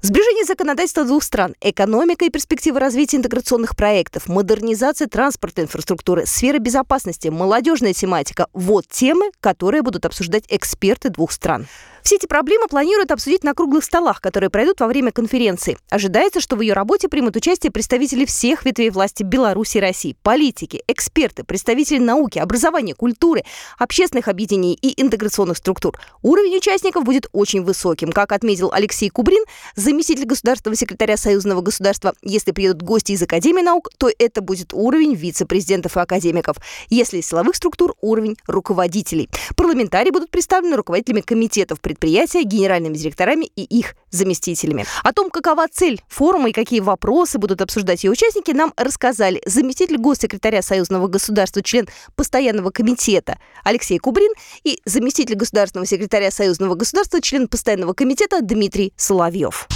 Сближение 0.00 0.44
законодательства 0.44 1.04
двух 1.04 1.24
стран, 1.24 1.54
экономика 1.60 2.24
и 2.24 2.30
перспективы 2.30 2.78
развития 2.78 3.16
интеграционных 3.16 3.76
проектов, 3.76 4.28
модернизация 4.28 5.08
транспортной 5.08 5.64
инфраструктуры, 5.64 6.24
сфера 6.24 6.58
безопасности, 6.58 7.28
молодежная 7.28 7.92
тематика– 7.92 8.46
вот 8.52 8.86
темы, 8.88 9.30
которые 9.40 9.82
будут 9.82 10.06
обсуждать 10.06 10.44
эксперты 10.48 11.08
двух 11.10 11.32
стран. 11.32 11.66
Все 12.02 12.16
эти 12.16 12.26
проблемы 12.26 12.68
планируют 12.68 13.10
обсудить 13.10 13.44
на 13.44 13.54
круглых 13.54 13.84
столах, 13.84 14.20
которые 14.20 14.50
пройдут 14.50 14.80
во 14.80 14.86
время 14.86 15.12
конференции. 15.12 15.78
Ожидается, 15.90 16.40
что 16.40 16.56
в 16.56 16.60
ее 16.60 16.72
работе 16.72 17.08
примут 17.08 17.36
участие 17.36 17.70
представители 17.70 18.24
всех 18.24 18.64
ветвей 18.64 18.90
власти 18.90 19.22
Беларуси 19.22 19.78
и 19.78 19.80
России, 19.80 20.16
политики, 20.22 20.82
эксперты, 20.88 21.44
представители 21.44 21.98
науки, 21.98 22.38
образования, 22.38 22.94
культуры, 22.94 23.44
общественных 23.78 24.28
объединений 24.28 24.78
и 24.80 25.00
интеграционных 25.00 25.58
структур. 25.58 25.98
Уровень 26.22 26.56
участников 26.56 27.04
будет 27.04 27.28
очень 27.32 27.62
высоким. 27.62 28.12
Как 28.12 28.32
отметил 28.32 28.70
Алексей 28.72 29.10
Кубрин, 29.10 29.44
заместитель 29.76 30.24
государственного 30.24 30.76
секретаря 30.76 31.16
Союзного 31.16 31.60
государства, 31.60 32.14
если 32.22 32.52
приедут 32.52 32.82
гости 32.82 33.12
из 33.12 33.22
Академии 33.22 33.62
наук, 33.62 33.90
то 33.98 34.10
это 34.18 34.40
будет 34.40 34.72
уровень 34.72 35.14
вице-президентов 35.14 35.96
и 35.96 36.00
академиков. 36.00 36.56
Если 36.88 37.18
из 37.18 37.28
силовых 37.28 37.56
структур– 37.56 37.94
уровень 38.00 38.36
руководителей. 38.46 39.28
Парламентарии 39.56 40.10
будут 40.10 40.30
представлены 40.30 40.76
руководителями 40.76 41.20
комитетов 41.20 41.80
предприятия, 41.88 42.42
генеральными 42.42 42.98
директорами 42.98 43.46
и 43.56 43.62
их 43.62 43.94
заместителями. 44.10 44.84
О 45.02 45.12
том, 45.14 45.30
какова 45.30 45.66
цель 45.72 46.02
форума 46.06 46.50
и 46.50 46.52
какие 46.52 46.80
вопросы 46.80 47.38
будут 47.38 47.62
обсуждать 47.62 48.04
ее 48.04 48.10
участники, 48.10 48.50
нам 48.50 48.74
рассказали 48.76 49.40
заместитель 49.46 49.96
госсекретаря 49.96 50.60
Союзного 50.60 51.06
государства, 51.08 51.62
член 51.62 51.88
постоянного 52.14 52.70
комитета 52.70 53.38
Алексей 53.64 53.98
Кубрин 53.98 54.32
и 54.64 54.82
заместитель 54.84 55.34
государственного 55.34 55.86
секретаря 55.86 56.30
Союзного 56.30 56.74
государства, 56.74 57.22
член 57.22 57.48
постоянного 57.48 57.94
комитета 57.94 58.42
Дмитрий 58.42 58.92
Соловьев. 58.96 59.66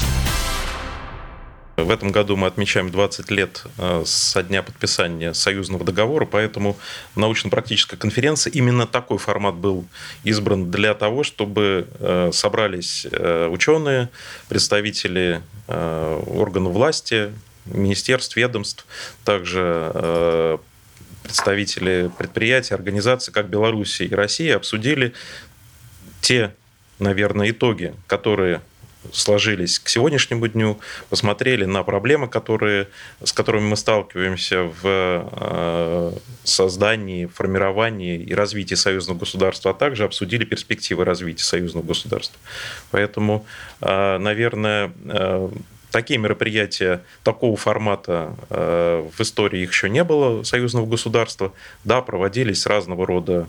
В 1.77 1.91
этом 1.91 2.13
году 2.13 2.37
мы 2.37 2.49
отмечаем 2.49 2.91
20 2.91 3.31
лет 3.31 3.65
э, 3.79 4.03
со 4.05 4.43
дня 4.43 4.63
подписания 4.63 5.33
союзного 5.33 5.85
договора, 5.85 6.27
поэтому 6.27 6.77
научно-практическая 7.17 7.97
конференция, 7.97 8.51
именно 8.51 8.87
такой 8.87 9.17
формат 9.17 9.55
был 9.55 9.87
избран 10.23 10.71
для 10.71 10.93
того, 10.93 11.23
чтобы 11.23 11.89
э, 11.99 12.31
собрались 12.33 13.07
э, 13.11 13.49
ученые, 13.49 14.11
представители 14.49 15.43
органов 15.69 16.73
власти, 16.75 17.33
министерств, 17.65 18.37
ведомств, 18.37 18.85
также 19.25 20.59
представители 21.23 22.11
предприятий, 22.19 22.75
организаций, 22.75 23.33
как 23.33 23.49
Беларуси 23.49 24.03
и 24.03 24.15
России, 24.15 24.51
обсудили 24.51 25.15
те, 26.21 26.53
наверное, 26.99 27.51
итоги, 27.51 27.95
которые 28.09 28.61
сложились 29.13 29.79
к 29.79 29.89
сегодняшнему 29.89 30.47
дню, 30.49 30.79
посмотрели 31.09 31.65
на 31.65 31.83
проблемы, 31.83 32.29
которые, 32.29 32.89
с 33.23 33.33
которыми 33.33 33.65
мы 33.65 33.77
сталкиваемся 33.77 34.63
в 34.63 34.83
э, 34.85 36.13
создании, 36.45 37.27
формировании 37.27 38.19
и 38.21 38.35
развитии 38.35 38.75
союзного 38.75 39.19
государства, 39.19 39.73
а 39.73 39.75
также 39.75 40.05
обсудили 40.05 40.45
перспективы 40.45 41.05
развития 41.05 41.45
союзного 41.45 41.85
государства. 41.85 42.39
Поэтому, 42.91 43.45
э, 43.81 44.19
наверное, 44.19 44.93
э, 45.05 45.49
Такие 45.93 46.19
мероприятия 46.19 47.03
такого 47.23 47.57
формата 47.57 48.35
э, 48.51 49.09
в 49.15 49.21
истории 49.21 49.61
их 49.61 49.73
еще 49.73 49.91
не 49.91 50.03
было, 50.03 50.43
союзного 50.43 50.87
государства. 50.87 51.53
Да, 51.85 52.01
проводились 52.01 52.67
разного 52.67 53.07
рода 53.07 53.47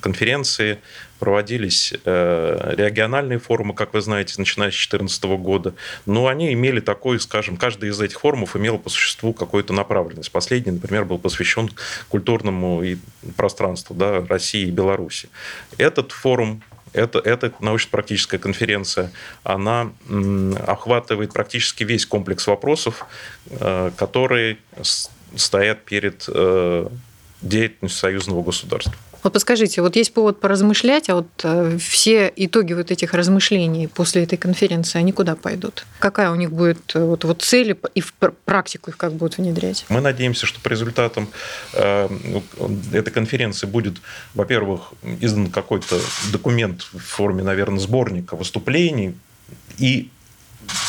конференции, 0.00 0.78
проводились 1.18 1.94
э, 2.04 2.74
региональные 2.76 3.38
форумы, 3.38 3.74
как 3.74 3.94
вы 3.94 4.00
знаете, 4.00 4.34
начиная 4.38 4.70
с 4.70 4.74
2014 4.74 5.24
года. 5.24 5.74
Но 6.06 6.26
они 6.26 6.52
имели 6.52 6.80
такой, 6.80 7.20
скажем, 7.20 7.56
каждый 7.56 7.90
из 7.90 8.00
этих 8.00 8.20
форумов 8.20 8.56
имел 8.56 8.78
по 8.78 8.90
существу 8.90 9.32
какую-то 9.32 9.72
направленность. 9.72 10.32
Последний, 10.32 10.72
например, 10.72 11.04
был 11.04 11.18
посвящен 11.18 11.70
культурному 12.08 12.82
пространству 13.36 13.94
да, 13.94 14.24
России 14.28 14.66
и 14.66 14.70
Беларуси. 14.70 15.28
Этот 15.78 16.12
форум 16.12 16.62
это, 16.94 17.18
эта 17.18 17.52
научно-практическая 17.60 18.38
конференция, 18.38 19.10
она 19.42 19.92
охватывает 20.66 21.32
практически 21.32 21.84
весь 21.84 22.06
комплекс 22.06 22.46
вопросов, 22.46 23.04
э, 23.50 23.90
которые 23.96 24.58
стоят 25.34 25.84
перед 25.84 26.24
э, 26.28 26.88
деятельностью 27.42 28.00
союзного 28.00 28.42
государства. 28.42 28.94
Вот 29.24 29.32
подскажите, 29.32 29.80
вот 29.80 29.96
есть 29.96 30.12
повод 30.12 30.38
поразмышлять, 30.38 31.08
а 31.08 31.14
вот 31.16 31.26
э, 31.44 31.78
все 31.80 32.30
итоги 32.36 32.74
вот 32.74 32.90
этих 32.90 33.14
размышлений 33.14 33.88
после 33.88 34.22
этой 34.22 34.36
конференции, 34.36 34.98
они 34.98 35.12
куда 35.12 35.34
пойдут? 35.34 35.86
Какая 35.98 36.30
у 36.30 36.34
них 36.34 36.52
будет 36.52 36.94
э, 36.94 37.02
вот, 37.02 37.24
вот 37.24 37.40
цель 37.40 37.74
и 37.94 38.00
в 38.02 38.12
практику 38.44 38.90
их 38.90 38.98
как 38.98 39.14
будут 39.14 39.38
внедрять? 39.38 39.86
Мы 39.88 40.02
надеемся, 40.02 40.44
что 40.44 40.60
по 40.60 40.68
результатам 40.68 41.30
э, 41.72 42.08
этой 42.92 43.10
конференции 43.10 43.66
будет, 43.66 43.94
во-первых, 44.34 44.92
издан 45.20 45.50
какой-то 45.50 45.98
документ 46.30 46.82
в 46.92 46.98
форме, 46.98 47.42
наверное, 47.42 47.78
сборника 47.78 48.36
выступлений 48.36 49.14
и 49.78 50.10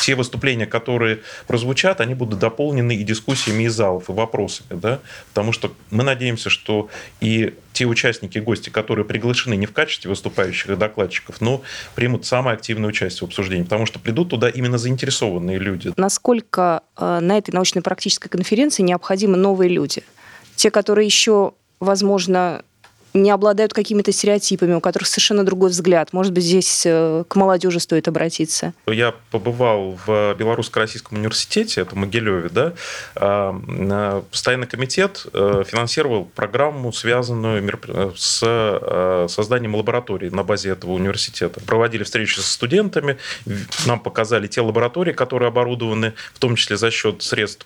те 0.01 0.15
выступления, 0.15 0.65
которые 0.65 1.19
прозвучат, 1.47 2.01
они 2.01 2.13
будут 2.13 2.39
дополнены 2.39 2.95
и 2.95 3.03
дискуссиями 3.03 3.63
из 3.63 3.73
залов, 3.73 4.09
и 4.09 4.13
вопросами, 4.13 4.79
да, 4.79 4.99
потому 5.29 5.51
что 5.51 5.71
мы 5.91 6.03
надеемся, 6.03 6.49
что 6.49 6.89
и 7.21 7.53
те 7.73 7.85
участники, 7.85 8.37
гости, 8.39 8.69
которые 8.69 9.05
приглашены 9.05 9.55
не 9.55 9.65
в 9.65 9.73
качестве 9.73 10.09
выступающих 10.09 10.69
и 10.69 10.75
докладчиков, 10.75 11.41
но 11.41 11.61
примут 11.93 12.25
самое 12.25 12.55
активное 12.55 12.89
участие 12.89 13.27
в 13.27 13.29
обсуждении, 13.29 13.63
потому 13.63 13.85
что 13.85 13.99
придут 13.99 14.29
туда 14.29 14.49
именно 14.49 14.77
заинтересованные 14.77 15.57
люди. 15.57 15.91
Насколько 15.97 16.83
э, 16.97 17.19
на 17.21 17.37
этой 17.37 17.51
научно-практической 17.51 18.29
конференции 18.29 18.81
необходимы 18.81 19.37
новые 19.37 19.69
люди? 19.69 20.03
Те, 20.55 20.71
которые 20.71 21.05
еще, 21.05 21.53
возможно, 21.79 22.63
не 23.15 23.31
обладают 23.31 23.73
какими-то 23.73 24.11
стереотипами, 24.11 24.73
у 24.73 24.81
которых 24.81 25.07
совершенно 25.07 25.43
другой 25.43 25.69
взгляд. 25.69 26.13
Может 26.13 26.33
быть, 26.33 26.43
здесь 26.43 26.83
э, 26.85 27.23
к 27.27 27.35
молодежи 27.35 27.79
стоит 27.79 28.07
обратиться? 28.07 28.73
Я 28.87 29.15
побывал 29.31 29.97
в 30.05 30.35
Белорусско-Российском 30.37 31.17
университете, 31.17 31.81
это 31.81 31.95
Могилеве, 31.95 32.49
да. 32.49 32.73
А, 33.15 34.21
постоянный 34.29 34.67
комитет 34.67 35.25
э, 35.33 35.63
финансировал 35.65 36.25
программу, 36.25 36.91
связанную 36.91 37.65
с 38.17 38.41
э, 38.43 39.27
созданием 39.29 39.75
лабораторий 39.75 40.29
на 40.29 40.43
базе 40.43 40.69
этого 40.69 40.91
университета. 40.91 41.61
Проводили 41.61 42.03
встречи 42.03 42.35
со 42.35 42.51
студентами, 42.51 43.17
нам 43.85 43.99
показали 43.99 44.47
те 44.47 44.61
лаборатории, 44.61 45.13
которые 45.13 45.47
оборудованы, 45.47 46.13
в 46.33 46.39
том 46.39 46.55
числе 46.55 46.75
за 46.75 46.91
счет 46.91 47.23
средств 47.23 47.65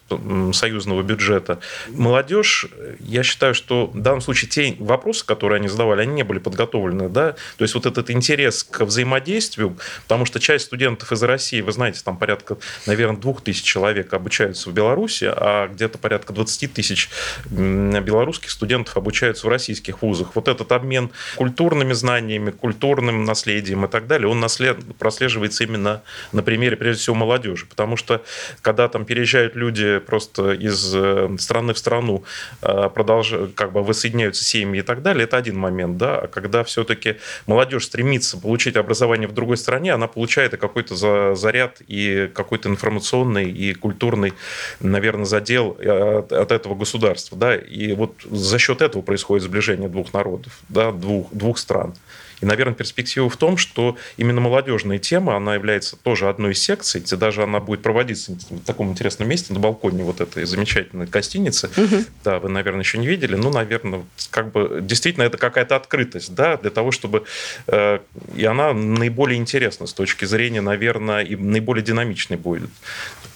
союзного 0.53 1.01
бюджета. 1.01 1.59
Молодежь, 1.89 2.67
я 2.99 3.23
считаю, 3.23 3.55
что 3.55 3.87
в 3.87 3.99
данном 3.99 4.21
случае 4.21 4.49
те 4.49 4.75
вопросы, 4.79 5.25
которые 5.25 5.38
которые 5.39 5.59
они 5.59 5.69
задавали, 5.69 6.01
они 6.01 6.11
не 6.11 6.23
были 6.23 6.39
подготовлены, 6.39 7.07
да, 7.07 7.31
то 7.31 7.63
есть 7.63 7.73
вот 7.73 7.85
этот 7.85 8.11
интерес 8.11 8.65
к 8.65 8.81
взаимодействию, 8.81 9.77
потому 10.03 10.25
что 10.25 10.37
часть 10.41 10.65
студентов 10.65 11.13
из 11.13 11.23
России, 11.23 11.61
вы 11.61 11.71
знаете, 11.71 12.01
там 12.03 12.17
порядка, 12.17 12.57
наверное, 12.85 13.15
двух 13.15 13.41
тысяч 13.41 13.63
человек 13.63 14.13
обучаются 14.13 14.69
в 14.69 14.73
Беларуси, 14.73 15.31
а 15.31 15.69
где-то 15.69 15.97
порядка 15.97 16.33
20 16.33 16.73
тысяч 16.73 17.09
белорусских 17.49 18.51
студентов 18.51 18.97
обучаются 18.97 19.47
в 19.47 19.49
российских 19.49 20.01
вузах. 20.01 20.35
Вот 20.35 20.49
этот 20.49 20.73
обмен 20.73 21.09
культурными 21.37 21.93
знаниями, 21.93 22.51
культурным 22.51 23.23
наследием 23.23 23.85
и 23.85 23.87
так 23.87 24.07
далее, 24.07 24.27
он 24.27 24.41
наслед... 24.41 24.77
прослеживается 24.97 25.63
именно 25.63 26.01
на 26.33 26.43
примере, 26.43 26.75
прежде 26.75 27.01
всего, 27.01 27.15
молодежи, 27.15 27.65
потому 27.65 27.95
что 27.95 28.25
когда 28.61 28.89
там 28.89 29.05
переезжают 29.05 29.55
люди 29.55 29.99
просто 29.99 30.51
из 30.51 30.93
э, 30.93 31.29
страны 31.39 31.73
в 31.73 31.77
страну, 31.77 32.25
э, 32.61 32.89
продолжают, 32.93 33.53
как 33.55 33.71
бы 33.71 33.83
воссоединяются 33.83 34.43
семьи 34.43 34.79
и 34.79 34.83
так 34.83 35.01
далее, 35.01 35.27
это 35.29 35.37
один 35.37 35.57
момент, 35.57 35.97
да, 35.97 36.19
а 36.19 36.27
когда 36.27 36.63
все-таки 36.63 37.17
молодежь 37.45 37.85
стремится 37.85 38.37
получить 38.37 38.75
образование 38.75 39.27
в 39.27 39.33
другой 39.33 39.57
стране, 39.57 39.93
она 39.93 40.07
получает 40.07 40.53
и 40.53 40.57
какой-то 40.57 41.35
заряд, 41.35 41.81
и 41.87 42.29
какой-то 42.33 42.67
информационный, 42.69 43.51
и 43.51 43.73
культурный, 43.73 44.33
наверное, 44.79 45.25
задел 45.25 45.77
э, 45.79 46.19
от, 46.19 46.31
от 46.33 46.51
этого 46.51 46.75
государства, 46.75 47.37
да, 47.37 47.55
и 47.55 47.93
вот 47.93 48.15
за 48.23 48.57
счет 48.57 48.81
этого 48.81 49.03
происходит 49.03 49.43
сближение 49.43 49.87
двух 49.87 50.13
народов, 50.13 50.59
да, 50.67 50.91
двух, 50.91 51.31
двух 51.31 51.57
стран. 51.59 51.93
И, 52.41 52.45
наверное, 52.45 52.73
перспектива 52.73 53.29
в 53.29 53.37
том, 53.37 53.57
что 53.57 53.97
именно 54.17 54.41
молодежная 54.41 54.99
тема, 54.99 55.35
она 55.35 55.55
является 55.55 55.95
тоже 55.95 56.29
одной 56.29 56.53
из 56.53 56.61
секций, 56.61 57.01
где 57.01 57.15
даже 57.15 57.43
она 57.43 57.59
будет 57.59 57.81
проводиться 57.81 58.33
в 58.49 58.63
таком 58.65 58.91
интересном 58.91 59.27
месте, 59.29 59.53
на 59.53 59.59
балконе 59.59 60.03
вот 60.03 60.21
этой 60.21 60.45
замечательной 60.45 61.05
гостиницы. 61.07 61.69
Угу. 61.75 62.05
Да, 62.23 62.39
вы, 62.39 62.49
наверное, 62.49 62.81
еще 62.81 62.97
не 62.97 63.07
видели. 63.07 63.35
Ну, 63.35 63.49
наверное, 63.51 64.03
как 64.29 64.51
бы 64.51 64.79
действительно 64.81 65.23
это 65.23 65.37
какая-то 65.37 65.75
открытость, 65.75 66.33
да, 66.33 66.57
для 66.57 66.69
того, 66.69 66.91
чтобы... 66.91 67.25
Э, 67.67 67.99
и 68.35 68.45
она 68.45 68.73
наиболее 68.73 69.37
интересна 69.37 69.87
с 69.87 69.93
точки 69.93 70.25
зрения, 70.25 70.61
наверное, 70.61 71.21
и 71.21 71.35
наиболее 71.35 71.83
динамичной 71.83 72.37
будет 72.37 72.69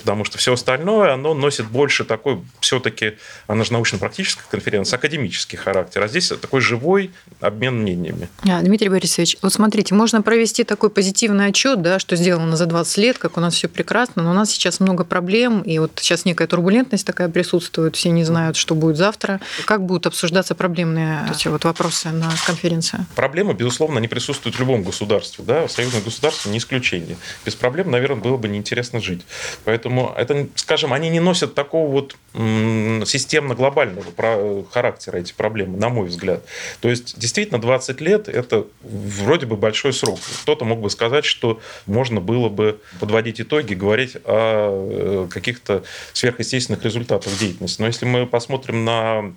потому 0.03 0.25
что 0.25 0.37
все 0.37 0.53
остальное, 0.53 1.13
оно 1.13 1.33
носит 1.33 1.67
больше 1.67 2.03
такой, 2.03 2.41
все-таки, 2.59 3.13
она 3.47 3.63
же 3.63 3.71
научно-практическая 3.71 4.43
конференция, 4.51 4.97
академический 4.97 5.57
характер, 5.57 6.03
а 6.03 6.07
здесь 6.09 6.27
такой 6.41 6.59
живой 6.59 7.11
обмен 7.39 7.79
мнениями. 7.79 8.27
А, 8.43 8.61
Дмитрий 8.61 8.89
Борисович, 8.89 9.37
вот 9.41 9.53
смотрите, 9.53 9.95
можно 9.95 10.21
провести 10.21 10.65
такой 10.65 10.89
позитивный 10.89 11.47
отчет, 11.47 11.81
да, 11.81 11.99
что 11.99 12.17
сделано 12.17 12.57
за 12.57 12.65
20 12.65 12.97
лет, 12.97 13.17
как 13.17 13.37
у 13.37 13.39
нас 13.39 13.53
все 13.53 13.69
прекрасно, 13.69 14.23
но 14.23 14.31
у 14.31 14.33
нас 14.33 14.51
сейчас 14.51 14.81
много 14.81 15.05
проблем, 15.05 15.61
и 15.61 15.79
вот 15.79 15.91
сейчас 15.95 16.25
некая 16.25 16.47
турбулентность 16.47 17.07
такая 17.07 17.29
присутствует, 17.29 17.95
все 17.95 18.09
не 18.09 18.25
знают, 18.25 18.57
что 18.57 18.75
будет 18.75 18.97
завтра. 18.97 19.39
Как 19.65 19.85
будут 19.85 20.05
обсуждаться 20.05 20.53
проблемные 20.53 21.21
эти 21.31 21.47
вот 21.47 21.63
вопросы 21.63 22.09
на 22.09 22.29
конференции? 22.45 23.05
Проблемы, 23.15 23.53
безусловно, 23.53 23.99
они 23.99 24.09
присутствуют 24.09 24.57
в 24.57 24.59
любом 24.59 24.83
государстве, 24.83 25.45
да, 25.47 25.69
союзное 25.69 26.01
государство 26.01 26.49
не 26.49 26.57
исключение. 26.57 27.15
Без 27.45 27.55
проблем, 27.55 27.89
наверное, 27.89 28.21
было 28.21 28.35
бы 28.35 28.49
неинтересно 28.49 28.99
жить. 28.99 29.21
Поэтому 29.63 29.92
Поэтому 29.93 30.13
это, 30.15 30.47
скажем, 30.55 30.93
они 30.93 31.09
не 31.09 31.19
носят 31.19 31.53
такого 31.53 31.91
вот 31.91 32.15
системно-глобального 32.33 34.65
характера, 34.71 35.17
эти 35.17 35.33
проблемы, 35.33 35.77
на 35.77 35.89
мой 35.89 36.07
взгляд. 36.07 36.43
То 36.81 36.89
есть, 36.89 37.19
действительно, 37.19 37.61
20 37.61 38.01
лет– 38.01 38.27
это 38.29 38.65
вроде 38.81 39.45
бы 39.45 39.55
большой 39.55 39.93
срок. 39.93 40.19
Кто-то 40.41 40.65
мог 40.65 40.79
бы 40.79 40.89
сказать, 40.89 41.25
что 41.25 41.59
можно 41.85 42.21
было 42.21 42.49
бы 42.49 42.79
подводить 42.99 43.39
итоги, 43.39 43.75
говорить 43.75 44.17
о 44.25 45.25
э, 45.25 45.27
каких-то 45.29 45.83
сверхъестественных 46.13 46.83
результатах 46.83 47.37
деятельности. 47.37 47.81
Но 47.81 47.87
если 47.87 48.05
мы 48.05 48.25
посмотрим 48.25 48.85
на 48.85 49.33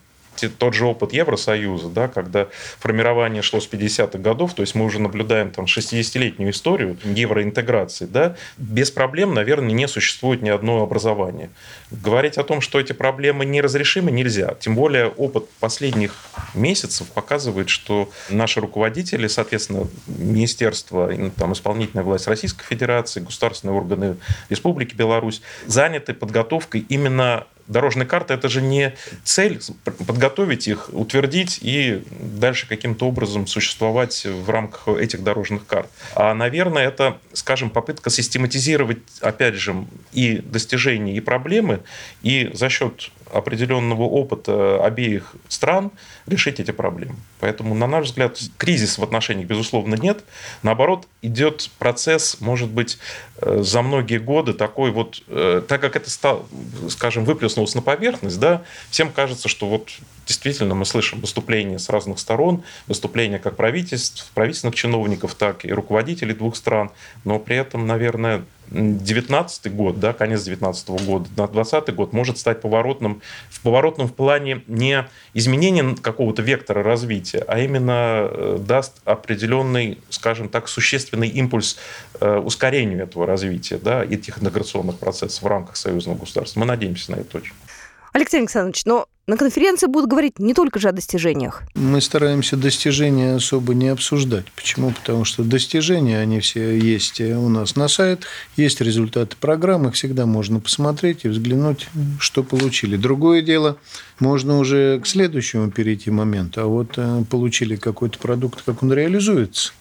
тот 0.59 0.75
же 0.75 0.87
опыт 0.87 1.13
Евросоюза, 1.13 1.89
да, 1.89 2.09
когда 2.09 2.49
формирование 2.79 3.43
шло 3.43 3.61
с 3.61 3.69
50-х 3.69 4.19
годов, 4.19 4.55
то 4.55 4.63
есть 4.63 4.75
мы 4.75 4.85
уже 4.85 5.01
наблюдаем 5.01 5.51
там 5.51 5.65
60-летнюю 5.65 6.51
историю 6.51 6.97
евроинтеграции, 7.05 8.07
да, 8.07 8.37
без 8.57 8.91
проблем, 8.91 9.35
наверное, 9.35 9.73
не 9.73 9.89
существует 9.89 10.43
ни 10.43 10.49
одного 10.49 10.83
образования. 10.83 11.51
Говорить 11.91 12.39
о 12.39 12.45
том, 12.45 12.61
что 12.61 12.81
эти 12.81 12.93
проблемы 12.93 13.45
неразрешимы, 13.45 14.11
нельзя. 14.11 14.55
Тем 14.61 14.75
более 14.75 15.09
опыт 15.09 15.49
последних 15.61 16.15
месяцев 16.55 17.09
показывает, 17.09 17.69
что 17.69 18.11
наши 18.31 18.61
руководители, 18.61 19.27
соответственно, 19.27 19.87
министерство, 20.07 21.11
там, 21.37 21.53
исполнительная 21.53 22.05
власть 22.05 22.27
Российской 22.27 22.65
Федерации, 22.65 23.21
государственные 23.21 23.77
органы 23.77 24.17
Республики 24.49 24.95
Беларусь 24.95 25.43
заняты 25.67 26.15
подготовкой 26.15 26.85
именно 26.89 27.47
дорожная 27.69 28.07
карта 28.07 28.35
это 28.35 28.49
же 28.49 28.63
не 28.63 28.95
цель 29.25 29.61
подготовить 30.07 30.69
их, 30.69 30.91
утвердить 30.93 31.59
и 31.63 32.03
дальше 32.21 32.69
каким-то 32.69 33.07
образом 33.07 33.47
существовать 33.47 34.25
в 34.25 34.49
рамках 34.51 34.89
этих 34.89 35.23
дорожных 35.23 35.67
карт. 35.67 35.91
А, 36.15 36.35
наверное, 36.35 36.87
это, 36.87 37.19
скажем, 37.33 37.71
попытка 37.71 38.11
систематизировать, 38.11 38.99
опять 39.21 39.55
же, 39.55 39.87
и 40.13 40.39
достижения, 40.39 41.17
и 41.17 41.21
проблемы, 41.21 41.81
и 42.23 42.51
за 42.55 42.69
счет 42.69 43.11
определенного 43.33 44.03
опыта 44.03 44.85
обеих 44.85 45.35
стран 45.49 45.91
решить 46.27 46.61
эти 46.61 46.71
проблемы. 46.71 47.17
Поэтому, 47.41 47.75
на 47.75 47.87
наш 47.87 48.07
взгляд, 48.07 48.39
кризис 48.57 48.99
в 48.99 49.03
отношениях, 49.03 49.47
безусловно, 49.47 49.95
нет. 49.95 50.25
Наоборот, 50.63 51.07
идет 51.23 51.71
процесс, 51.79 52.41
может 52.41 52.71
быть, 52.71 52.99
э, 53.41 53.63
за 53.63 53.83
многие 53.83 54.19
годы 54.19 54.53
такой 54.53 54.91
вот, 54.91 55.23
э, 55.29 55.63
так 55.67 55.81
как 55.81 55.97
это 55.97 56.11
стало, 56.11 56.47
скажем, 56.89 57.25
выплеснулось 57.25 57.75
на 57.75 57.83
поверхность, 57.83 58.39
да, 58.39 58.63
всем 58.91 59.13
кажется, 59.13 59.49
что 59.49 59.69
вот 59.69 59.91
действительно 60.27 60.75
мы 60.75 60.85
слышим 60.85 61.21
выступления 61.21 61.79
с 61.79 61.89
разных 61.89 62.19
сторон, 62.19 62.63
выступления 62.87 63.39
как 63.39 63.57
правительств, 63.57 64.31
правительственных 64.35 64.75
чиновников, 64.75 65.35
так 65.35 65.65
и 65.65 65.73
руководителей 65.73 66.35
двух 66.35 66.57
стран, 66.57 66.91
но 67.25 67.39
при 67.39 67.57
этом, 67.57 67.87
наверное, 67.87 68.45
19 68.71 69.75
год, 69.75 70.01
да, 70.01 70.13
конец 70.13 70.43
19 70.43 70.89
года, 71.07 71.29
на 71.37 71.47
20 71.47 71.95
год 71.95 72.13
может 72.13 72.39
стать 72.39 72.61
поворотным, 72.61 73.23
в 73.49 73.61
поворотном 73.61 74.09
в 74.09 74.15
плане 74.15 74.63
не 74.67 75.07
изменения 75.35 75.97
какого-то 76.01 76.43
вектора 76.43 76.83
развития, 76.83 77.45
а 77.47 77.59
именно 77.59 78.29
э, 78.29 78.59
даст 78.61 79.01
определенный, 79.05 79.99
скажем 80.11 80.49
так, 80.49 80.69
существенный 80.69 81.29
импульс 81.29 81.79
э, 82.21 82.39
ускорению 82.39 83.03
этого 83.03 83.27
развития, 83.27 83.79
да, 83.79 84.05
этих 84.05 84.39
интеграционных 84.39 84.99
процессов 84.99 85.43
в 85.43 85.47
рамках 85.47 85.77
союзного 85.77 86.19
государства. 86.19 86.61
Мы 86.61 86.67
надеемся 86.67 87.13
на 87.13 87.17
это 87.17 87.39
очень. 87.39 87.55
Алексей 88.13 88.39
Александрович, 88.39 88.85
но 88.85 89.07
на 89.27 89.37
конференции 89.37 89.87
будут 89.87 90.09
говорить 90.09 90.39
не 90.39 90.55
только 90.55 90.79
же 90.79 90.89
о 90.89 90.93
достижениях. 90.93 91.63
Мы 91.75 92.01
стараемся 92.01 92.57
достижения 92.57 93.35
особо 93.35 93.75
не 93.75 93.89
обсуждать. 93.89 94.47
Почему? 94.55 94.93
Потому 94.93 95.25
что 95.25 95.43
достижения, 95.43 96.21
они 96.21 96.41
все 96.41 96.79
есть 96.79 97.21
у 97.21 97.49
нас 97.49 97.75
на 97.75 97.89
сайтах, 97.89 98.29
есть 98.57 98.81
результаты 98.81 99.37
программы, 99.41 99.91
всегда 99.91 100.27
можно 100.27 100.61
посмотреть 100.61 101.25
и 101.25 101.29
взглянуть, 101.29 101.89
что 102.21 102.45
получили. 102.45 102.97
Другое 102.97 103.43
дело, 103.43 103.79
можно 104.21 104.59
уже 104.59 105.01
к 105.01 105.07
следующему 105.07 105.71
перейти 105.73 106.11
моменту, 106.11 106.61
а 106.61 106.67
вот 106.67 106.95
э, 106.97 107.25
получили 107.29 107.77
какой-то 107.77 108.19
продукт, 108.19 108.63
как 108.65 108.83
он 108.83 108.93
реализуется. 108.93 109.73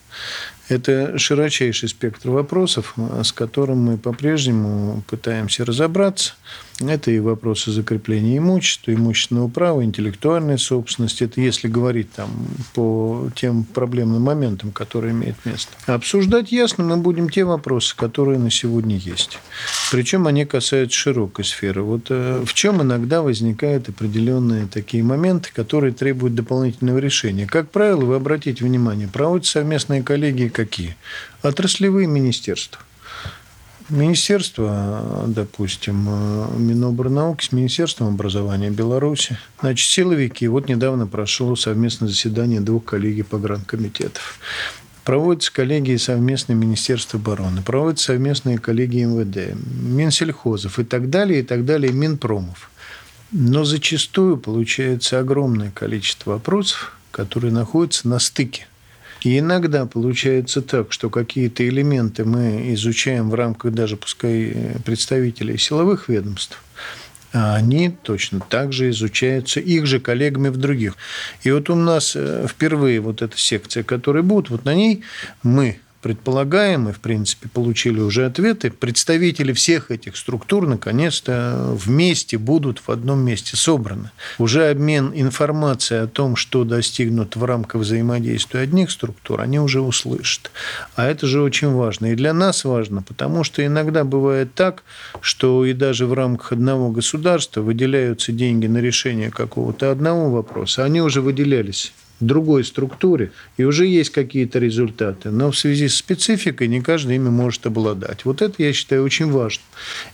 Это 0.68 1.20
широчайший 1.20 1.90
спектр 1.90 2.30
вопросов, 2.30 2.96
с 3.24 3.32
которым 3.32 3.84
мы 3.84 3.98
по-прежнему 3.98 5.04
пытаемся 5.08 5.64
разобраться. 5.64 6.34
Это 6.82 7.10
и 7.10 7.20
вопросы 7.20 7.72
закрепления 7.72 8.38
имущества, 8.38 8.94
имущественного 8.94 9.48
права, 9.48 9.84
интеллектуальной 9.86 10.60
собственности. 10.60 11.24
Это 11.24 11.40
если 11.40 11.70
говорить 11.70 12.12
там 12.12 12.30
по 12.74 13.30
тем 13.34 13.64
проблемным 13.64 14.22
моментам, 14.22 14.72
которые 14.72 15.14
имеют 15.14 15.38
место. 15.46 15.72
Обсуждать 15.86 16.52
ясно 16.52 16.84
мы 16.84 16.98
будем 16.98 17.30
те 17.30 17.46
вопросы, 17.46 17.96
которые 17.96 18.40
на 18.40 18.52
сегодня 18.52 18.98
есть. 18.98 19.40
Причем 19.90 20.28
они 20.28 20.44
касаются 20.46 20.98
широкой 20.98 21.46
сферы. 21.46 21.82
Вот 21.82 22.08
э, 22.10 22.44
в 22.46 22.54
чем 22.54 22.82
иногда 22.82 23.22
возникают 23.22 23.88
определенные 23.88 24.68
такие 24.68 25.02
моменты, 25.02 25.52
которые 25.54 25.94
требуют 25.94 26.36
дополнительного 26.36 26.98
решения. 26.98 27.48
Как 27.48 27.72
правило, 27.72 28.04
вы 28.04 28.16
обратите 28.16 28.66
внимание, 28.66 29.08
проводятся 29.08 29.54
совместные 29.54 30.04
коллегии 30.04 30.50
какие? 30.50 30.98
Отраслевые 31.42 32.08
министерства. 32.08 32.82
Министерство, 33.90 35.26
допустим, 35.28 36.10
Минобрнауки 36.58 37.46
с 37.46 37.52
Министерством 37.52 38.16
образования 38.16 38.72
Беларуси. 38.72 39.38
Значит, 39.60 39.88
силовики. 39.88 40.48
Вот 40.48 40.68
недавно 40.68 41.06
прошло 41.06 41.56
совместное 41.56 42.10
заседание 42.10 42.62
двух 42.62 42.86
коллегий 42.86 43.22
погранкомитетов. 43.22 44.40
Проводятся 45.04 45.54
коллегии 45.54 45.98
совместные 45.98 46.56
Министерства 46.56 47.20
обороны, 47.20 47.62
проводятся 47.62 48.06
совместные 48.06 48.58
коллегии 48.58 49.04
МВД, 49.04 49.56
Минсельхозов 49.56 50.80
и 50.80 50.84
так 50.84 51.12
далее, 51.12 51.42
и 51.42 51.44
так 51.44 51.64
далее, 51.64 51.94
Минпромов. 51.94 52.72
Но 53.32 53.66
зачастую 53.66 54.38
получается 54.38 55.20
огромное 55.20 55.70
количество 55.70 56.32
вопросов, 56.32 56.98
которые 57.12 57.54
находятся 57.54 58.08
на 58.08 58.18
стыке 58.18 58.66
и 59.26 59.40
иногда 59.40 59.88
получается 59.88 60.62
так, 60.62 60.94
что 60.94 61.10
какие-то 61.10 61.68
элементы 61.68 62.26
мы 62.26 62.72
изучаем 62.76 63.32
в 63.32 63.34
рамках 63.34 63.74
даже, 63.74 63.98
пускай, 63.98 64.56
представителей 64.86 65.58
силовых 65.58 66.10
ведомств, 66.10 66.62
а 67.34 67.56
они 67.56 67.90
точно 67.90 68.40
так 68.40 68.72
же 68.72 68.92
изучаются 68.92 69.60
их 69.60 69.88
же 69.88 70.00
коллегами 70.00 70.50
в 70.50 70.58
других. 70.58 70.96
И 71.42 71.50
вот 71.50 71.72
у 71.72 71.76
нас 71.76 72.16
э, 72.16 72.46
впервые 72.48 73.00
вот 73.00 73.24
эта 73.24 73.36
секция, 73.36 73.82
которая 73.82 74.22
будет, 74.22 74.52
вот 74.52 74.64
на 74.64 74.76
ней 74.76 75.04
мы 75.42 75.80
предполагаем, 76.06 76.88
и, 76.88 76.92
в 76.92 77.00
принципе, 77.00 77.50
получили 77.50 78.00
уже 78.00 78.28
ответы, 78.28 78.70
представители 78.70 79.54
всех 79.54 79.90
этих 79.90 80.18
структур 80.18 80.68
наконец-то 80.68 81.76
вместе 81.84 82.38
будут 82.38 82.78
в 82.78 82.92
одном 82.92 83.22
месте 83.22 83.58
собраны. 83.58 84.12
Уже 84.38 84.70
обмен 84.70 85.12
информацией 85.16 86.02
о 86.02 86.08
том, 86.08 86.36
что 86.36 86.64
достигнут 86.64 87.36
в 87.36 87.44
рамках 87.44 87.82
взаимодействия 87.82 88.60
одних 88.60 88.92
структур, 88.92 89.42
они 89.42 89.60
уже 89.60 89.82
услышат. 89.82 90.52
А 90.96 91.08
это 91.08 91.26
же 91.26 91.42
очень 91.42 91.72
важно. 91.72 92.12
И 92.12 92.16
для 92.16 92.34
нас 92.34 92.66
важно, 92.66 93.02
потому 93.02 93.44
что 93.44 93.66
иногда 93.66 94.04
бывает 94.04 94.54
так, 94.54 94.84
что 95.22 95.66
и 95.66 95.74
даже 95.74 96.06
в 96.06 96.14
рамках 96.14 96.52
одного 96.52 96.92
государства 96.92 97.62
выделяются 97.62 98.32
деньги 98.32 98.68
на 98.68 98.78
решение 98.78 99.32
какого-то 99.32 99.90
одного 99.90 100.30
вопроса, 100.30 100.84
они 100.86 101.02
уже 101.02 101.22
выделялись 101.22 101.94
другой 102.20 102.64
структуре, 102.64 103.32
и 103.58 103.64
уже 103.64 103.86
есть 103.86 104.12
какие-то 104.12 104.60
результаты. 104.60 105.32
Но 105.32 105.52
в 105.52 105.58
связи 105.58 105.88
с 105.88 105.96
спецификой 105.96 106.68
не 106.68 106.82
каждый 106.82 107.18
ими 107.18 107.30
может 107.30 107.66
обладать. 107.66 108.26
Вот 108.26 108.42
это, 108.42 108.56
я 108.64 108.74
считаю, 108.74 109.04
очень 109.04 109.30
важно. 109.30 109.64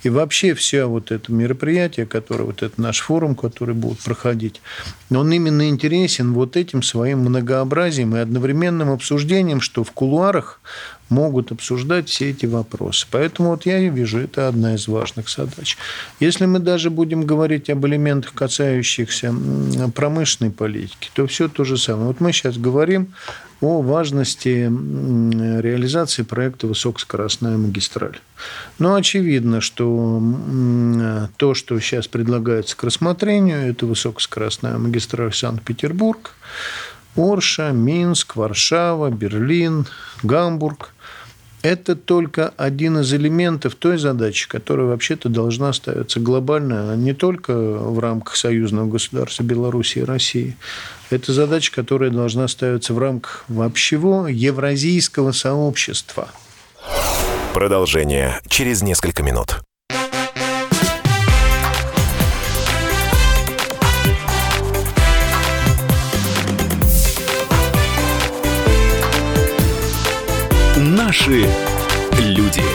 И 0.03 0.09
вообще 0.09 0.53
все 0.53 0.85
вот 0.85 1.11
это 1.11 1.31
мероприятие, 1.31 2.05
которое, 2.05 2.45
вот 2.45 2.63
этот 2.63 2.77
наш 2.77 2.99
форум, 3.01 3.35
который 3.35 3.75
будет 3.75 3.99
проходить, 3.99 4.61
он 5.09 5.31
именно 5.31 5.69
интересен 5.69 6.33
вот 6.33 6.57
этим 6.57 6.83
своим 6.83 7.19
многообразием 7.19 8.15
и 8.15 8.19
одновременным 8.19 8.89
обсуждением, 8.89 9.61
что 9.61 9.83
в 9.83 9.91
кулуарах 9.91 10.59
могут 11.11 11.51
обсуждать 11.51 12.09
все 12.09 12.31
эти 12.31 12.45
вопросы. 12.45 13.05
Поэтому 13.11 13.49
вот 13.49 13.65
я 13.65 13.77
и 13.77 13.89
вижу, 13.89 14.17
это 14.19 14.47
одна 14.47 14.75
из 14.75 14.87
важных 14.87 15.29
задач. 15.29 15.77
Если 16.19 16.45
мы 16.45 16.59
даже 16.59 16.89
будем 16.89 17.25
говорить 17.25 17.69
об 17.69 17.85
элементах, 17.85 18.33
касающихся 18.33 19.35
промышленной 19.93 20.51
политики, 20.51 21.11
то 21.13 21.27
все 21.27 21.49
то 21.49 21.65
же 21.65 21.77
самое. 21.77 22.07
Вот 22.07 22.21
мы 22.21 22.31
сейчас 22.31 22.57
говорим 22.57 23.13
о 23.59 23.81
важности 23.81 24.65
реализации 25.61 26.23
проекта 26.23 26.65
«Высокоскоростная 26.65 27.57
магистраль». 27.57 28.17
Но 28.79 28.95
очевидно, 28.95 29.61
что 29.61 30.19
то, 31.37 31.53
что 31.53 31.79
сейчас 31.79 32.07
предлагается 32.07 32.75
к 32.75 32.83
рассмотрению, 32.83 33.69
это 33.69 33.85
высокоскоростная 33.85 34.77
магистраль 34.77 35.33
Санкт-Петербург, 35.33 36.31
Орша, 37.17 37.71
Минск, 37.71 38.37
Варшава, 38.37 39.09
Берлин, 39.11 39.85
Гамбург– 40.23 40.93
это 41.63 41.95
только 41.95 42.53
один 42.57 42.99
из 42.99 43.13
элементов 43.13 43.75
той 43.75 43.97
задачи, 43.97 44.47
которая 44.47 44.87
вообще-то 44.87 45.29
должна 45.29 45.73
ставиться 45.73 46.19
глобально, 46.19 46.91
а 46.91 46.95
не 46.95 47.13
только 47.13 47.53
в 47.53 47.99
рамках 47.99 48.35
союзного 48.35 48.87
государства 48.87 49.43
Беларуси 49.43 49.99
и 49.99 50.03
России. 50.03 50.57
Это 51.09 51.33
задача, 51.33 51.71
которая 51.73 52.09
должна 52.09 52.47
ставиться 52.47 52.93
в 52.93 52.99
рамках 52.99 53.45
вообще 53.47 53.95
евразийского 53.95 55.31
сообщества. 55.31 56.29
Продолжение 57.53 58.39
через 58.47 58.81
несколько 58.81 59.23
минут. 59.23 59.61
Наши 71.11 71.45
люди. 72.19 72.70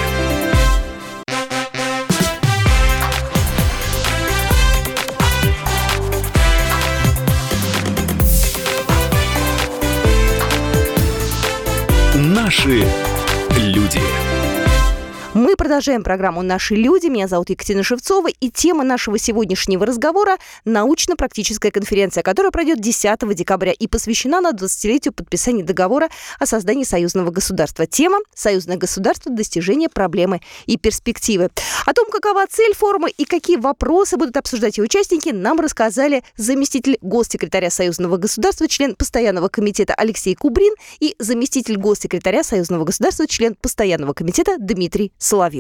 Продолжаем 15.66 16.04
программу 16.04 16.42
«Наши 16.42 16.76
люди». 16.76 17.08
Меня 17.08 17.26
зовут 17.26 17.50
Екатерина 17.50 17.82
Шевцова. 17.82 18.28
И 18.28 18.50
тема 18.50 18.84
нашего 18.84 19.18
сегодняшнего 19.18 19.84
разговора– 19.84 20.36
научно-практическая 20.64 21.72
конференция, 21.72 22.22
которая 22.22 22.52
пройдет 22.52 22.80
10 22.80 23.34
декабря 23.34 23.72
и 23.72 23.88
посвящена 23.88 24.40
на 24.40 24.52
20-летию 24.52 25.12
подписания 25.12 25.64
договора 25.64 26.08
о 26.38 26.46
создании 26.46 26.84
союзного 26.84 27.32
государства. 27.32 27.84
Тема– 27.84 28.18
союзное 28.32 28.76
государство, 28.76 29.32
достижение 29.32 29.88
проблемы 29.88 30.40
и 30.66 30.76
перспективы. 30.76 31.50
О 31.84 31.92
том, 31.92 32.10
какова 32.12 32.46
цель 32.46 32.72
форума 32.72 33.08
и 33.08 33.24
какие 33.24 33.56
вопросы 33.56 34.16
будут 34.16 34.36
обсуждать 34.36 34.78
ее 34.78 34.84
участники, 34.84 35.30
нам 35.30 35.58
рассказали 35.58 36.22
заместитель 36.36 36.96
госсекретаря 37.00 37.70
союзного 37.70 38.18
государства, 38.18 38.68
член 38.68 38.94
постоянного 38.94 39.48
комитета 39.48 39.94
Алексей 39.94 40.36
Кубрин 40.36 40.74
и 41.00 41.16
заместитель 41.18 41.76
госсекретаря 41.76 42.44
союзного 42.44 42.84
государства, 42.84 43.26
член 43.26 43.56
постоянного 43.56 44.12
комитета 44.12 44.58
Дмитрий 44.60 45.10
Соловьев. 45.18 45.55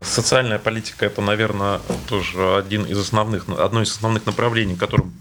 Социальная 0.00 0.58
политика– 0.58 1.06
это, 1.06 1.22
наверное, 1.22 1.80
тоже 2.08 2.56
один 2.56 2.84
из 2.84 2.98
основных, 2.98 3.48
одно 3.48 3.82
из 3.82 3.90
основных 3.90 4.26
направлений, 4.26 4.74
которым 4.74 5.12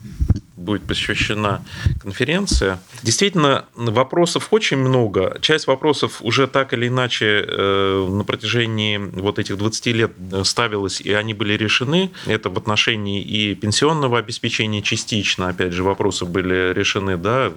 будет 0.62 0.84
посвящена 0.84 1.64
конференция. 2.02 2.80
Действительно, 3.04 3.66
вопросов 3.76 4.48
очень 4.52 4.78
много. 4.78 5.38
Часть 5.42 5.68
вопросов 5.68 6.22
уже 6.22 6.48
так 6.48 6.74
или 6.74 6.88
иначе 6.88 7.46
э, 7.48 8.08
на 8.10 8.24
протяжении 8.24 8.98
вот 8.98 9.40
этих 9.40 9.58
20 9.58 9.86
лет 9.88 10.12
ставилась, 10.44 11.02
и 11.02 11.14
они 11.14 11.34
были 11.34 11.54
решены. 11.54 12.12
Это 12.26 12.50
в 12.50 12.58
отношении 12.58 13.22
и 13.22 13.56
пенсионного 13.56 14.20
обеспечения 14.20 14.82
частично, 14.82 15.50
опять 15.50 15.74
же, 15.74 15.84
вопросы 15.84 16.26
были 16.26 16.74
решены, 16.74 17.18
да, 17.18 17.52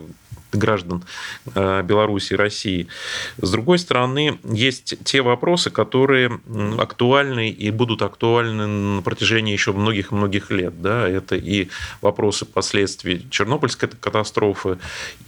граждан 0.57 1.05
Беларуси 1.55 2.35
и 2.35 2.37
России. 2.37 2.89
С 3.39 3.51
другой 3.51 3.79
стороны, 3.79 4.39
есть 4.45 4.95
те 5.05 5.23
вопросы, 5.23 5.71
которые 5.71 6.41
актуальны 6.79 7.51
и 7.51 7.71
будут 7.71 8.03
актуальны 8.03 8.67
на 8.67 9.03
протяжении 9.03 9.53
еще 9.53 9.73
многих-многих 9.73 10.51
лет. 10.51 10.81
Да? 10.81 11.09
Это 11.09 11.37
и 11.37 11.69
вопросы 12.01 12.45
последствий 12.45 13.27
Чернобыльской 13.31 13.89
катастрофы, 13.89 14.79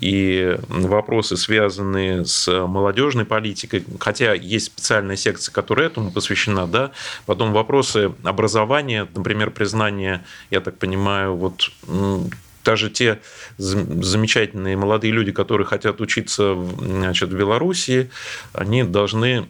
и 0.01 0.57
вопросы, 0.69 1.37
связанные 1.37 2.25
с 2.25 2.67
молодежной 2.67 3.25
политикой, 3.25 3.85
хотя 3.99 4.35
есть 4.35 4.67
специальная 4.67 5.17
секция, 5.17 5.53
которая 5.53 5.87
этому 5.87 6.11
посвящена, 6.11 6.67
да, 6.67 6.93
потом 7.27 7.53
вопросы 7.53 8.13
образования, 8.23 9.09
например, 9.15 9.51
признание, 9.51 10.25
я 10.51 10.61
так 10.61 10.79
понимаю, 10.79 11.37
вот 11.37 11.71
даже 12.67 12.91
те 12.91 13.21
замечательные 13.57 14.77
молодые 14.77 15.13
люди, 15.13 15.33
которые 15.33 15.67
хотят 15.67 16.01
учиться 16.01 16.55
значит, 16.79 17.31
в 17.31 17.37
Белоруссии, 17.37 18.11
они 18.53 18.83
должны 18.83 19.47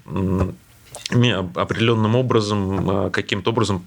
определенным 1.11 2.15
образом, 2.15 2.91
а, 2.91 3.11
каким-то 3.11 3.51
образом 3.51 3.85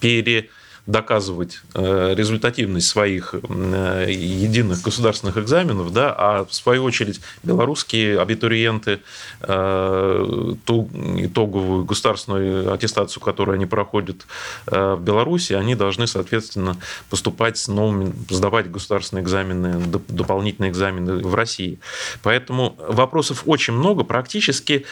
пере 0.00 0.48
доказывать 0.88 1.60
э, 1.74 2.14
результативность 2.16 2.88
своих 2.88 3.34
э, 3.34 4.06
единых 4.08 4.80
государственных 4.80 5.36
экзаменов, 5.36 5.92
да, 5.92 6.14
а 6.16 6.44
в 6.46 6.54
свою 6.54 6.82
очередь 6.84 7.20
белорусские 7.42 8.18
абитуриенты 8.18 9.00
э, 9.42 10.54
ту 10.64 10.88
итоговую 11.18 11.84
государственную 11.84 12.72
аттестацию, 12.72 13.22
которую 13.22 13.56
они 13.56 13.66
проходят 13.66 14.26
в 14.64 14.98
Беларуси, 15.00 15.52
они 15.52 15.74
должны, 15.74 16.06
соответственно, 16.06 16.78
поступать 17.10 17.58
с 17.58 17.68
новыми, 17.68 18.14
сдавать 18.30 18.70
государственные 18.70 19.24
экзамены, 19.24 19.82
дополнительные 20.08 20.70
экзамены 20.70 21.18
в 21.18 21.34
России. 21.34 21.80
Поэтому 22.22 22.76
вопросов 22.78 23.42
очень 23.44 23.74
много. 23.74 24.04
Практически 24.04 24.86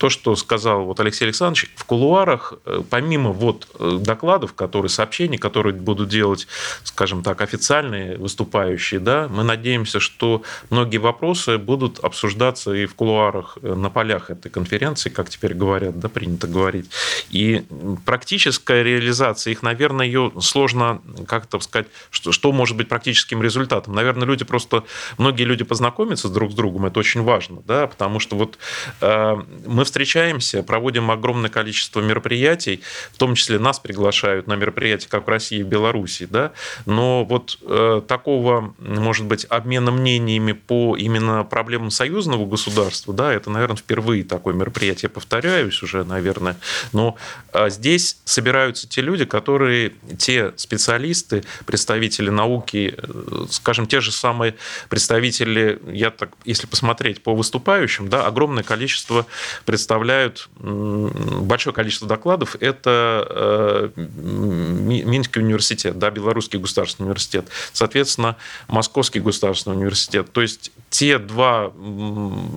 то, 0.00 0.08
что 0.08 0.34
сказал 0.34 0.86
вот 0.86 0.98
Алексей 0.98 1.26
Александрович, 1.26 1.70
в 1.76 1.84
кулуарах, 1.84 2.54
э, 2.64 2.82
помимо 2.88 3.32
вот 3.32 3.68
э, 3.78 3.98
докладов, 4.00 4.54
которые, 4.54 4.88
сообщений, 4.88 5.36
которые 5.36 5.74
будут 5.74 6.08
делать, 6.08 6.48
скажем 6.84 7.22
так, 7.22 7.42
официальные 7.42 8.16
выступающие, 8.16 8.98
да, 8.98 9.28
мы 9.28 9.44
надеемся, 9.44 10.00
что 10.00 10.42
многие 10.70 10.96
вопросы 10.96 11.58
будут 11.58 11.98
обсуждаться 11.98 12.72
и 12.72 12.86
в 12.86 12.94
кулуарах 12.94 13.58
э, 13.60 13.74
на 13.74 13.90
полях 13.90 14.30
этой 14.30 14.50
конференции, 14.50 15.10
как 15.10 15.28
теперь 15.28 15.52
говорят, 15.52 16.00
да, 16.00 16.08
принято 16.08 16.46
говорить. 16.46 16.90
И 17.28 17.66
практическая 18.06 18.82
реализация 18.82 19.50
их, 19.50 19.62
наверное, 19.62 20.06
ее 20.06 20.32
сложно 20.40 21.02
как-то 21.26 21.60
сказать, 21.60 21.88
что, 22.08 22.32
что 22.32 22.52
может 22.52 22.74
быть 22.74 22.88
практическим 22.88 23.42
результатом. 23.42 23.94
Наверное, 23.94 24.26
люди 24.26 24.46
просто, 24.46 24.84
многие 25.18 25.42
люди 25.42 25.64
познакомятся 25.64 26.30
друг 26.30 26.52
с 26.52 26.54
другом, 26.54 26.86
это 26.86 26.98
очень 26.98 27.22
важно, 27.22 27.60
да, 27.66 27.86
потому 27.86 28.18
что 28.18 28.36
вот 28.36 28.56
э, 29.02 29.36
мы 29.66 29.89
встречаемся, 29.90 30.62
проводим 30.62 31.10
огромное 31.10 31.50
количество 31.50 32.00
мероприятий, 32.00 32.80
в 33.12 33.18
том 33.18 33.34
числе 33.34 33.58
нас 33.58 33.80
приглашают 33.80 34.46
на 34.46 34.54
мероприятия 34.54 35.08
как 35.08 35.26
в 35.26 35.28
России 35.28 35.58
и 35.58 35.62
Беларуси, 35.64 36.28
да, 36.30 36.52
но 36.86 37.24
вот 37.24 37.58
э, 37.62 38.02
такого, 38.06 38.72
может 38.78 39.26
быть, 39.26 39.46
обмена 39.48 39.90
мнениями 39.90 40.52
по 40.52 40.96
именно 40.96 41.42
проблемам 41.42 41.90
союзного 41.90 42.46
государства, 42.46 43.12
да, 43.12 43.32
это, 43.32 43.50
наверное, 43.50 43.76
впервые 43.76 44.22
такое 44.22 44.54
мероприятие, 44.54 45.08
повторяюсь 45.08 45.82
уже, 45.82 46.04
наверное, 46.04 46.56
но 46.92 47.16
э, 47.52 47.68
здесь 47.68 48.18
собираются 48.24 48.88
те 48.88 49.00
люди, 49.00 49.24
которые, 49.24 49.92
те 50.18 50.52
специалисты, 50.56 51.42
представители 51.66 52.30
науки, 52.30 52.94
э, 52.96 53.46
скажем, 53.50 53.88
те 53.88 54.00
же 54.00 54.12
самые 54.12 54.54
представители, 54.88 55.80
я 55.92 56.10
так, 56.10 56.30
если 56.44 56.68
посмотреть 56.68 57.22
по 57.24 57.34
выступающим, 57.34 58.08
да, 58.08 58.26
огромное 58.26 58.62
количество 58.62 59.26
представителей 59.64 59.79
представляют 59.80 60.50
большое 60.58 61.74
количество 61.74 62.06
докладов. 62.06 62.54
Это 62.60 63.26
э, 63.30 63.88
Минский 63.96 65.40
университет, 65.40 65.98
да, 65.98 66.10
Белорусский 66.10 66.58
государственный 66.58 67.06
университет, 67.06 67.46
соответственно, 67.72 68.36
Московский 68.68 69.20
государственный 69.20 69.76
университет. 69.76 70.30
То 70.32 70.42
есть 70.42 70.70
те 70.90 71.18
два 71.18 71.72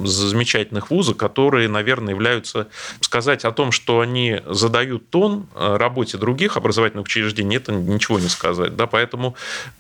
замечательных 0.04 0.92
вуза, 0.92 1.14
которые, 1.14 1.70
наверное, 1.70 2.14
являются... 2.14 2.68
Сказать 3.00 3.46
о 3.46 3.52
том, 3.52 3.72
что 3.72 4.00
они 4.00 4.42
задают 4.48 5.10
тон 5.10 5.48
э, 5.56 5.78
работе 5.78 6.18
других 6.18 6.58
образовательных 6.58 7.06
учреждений, 7.06 7.58
это 7.58 7.72
ничего 7.72 8.20
не 8.20 8.28
сказать. 8.28 8.76
Да? 8.76 8.88
Поэтому 8.88 9.36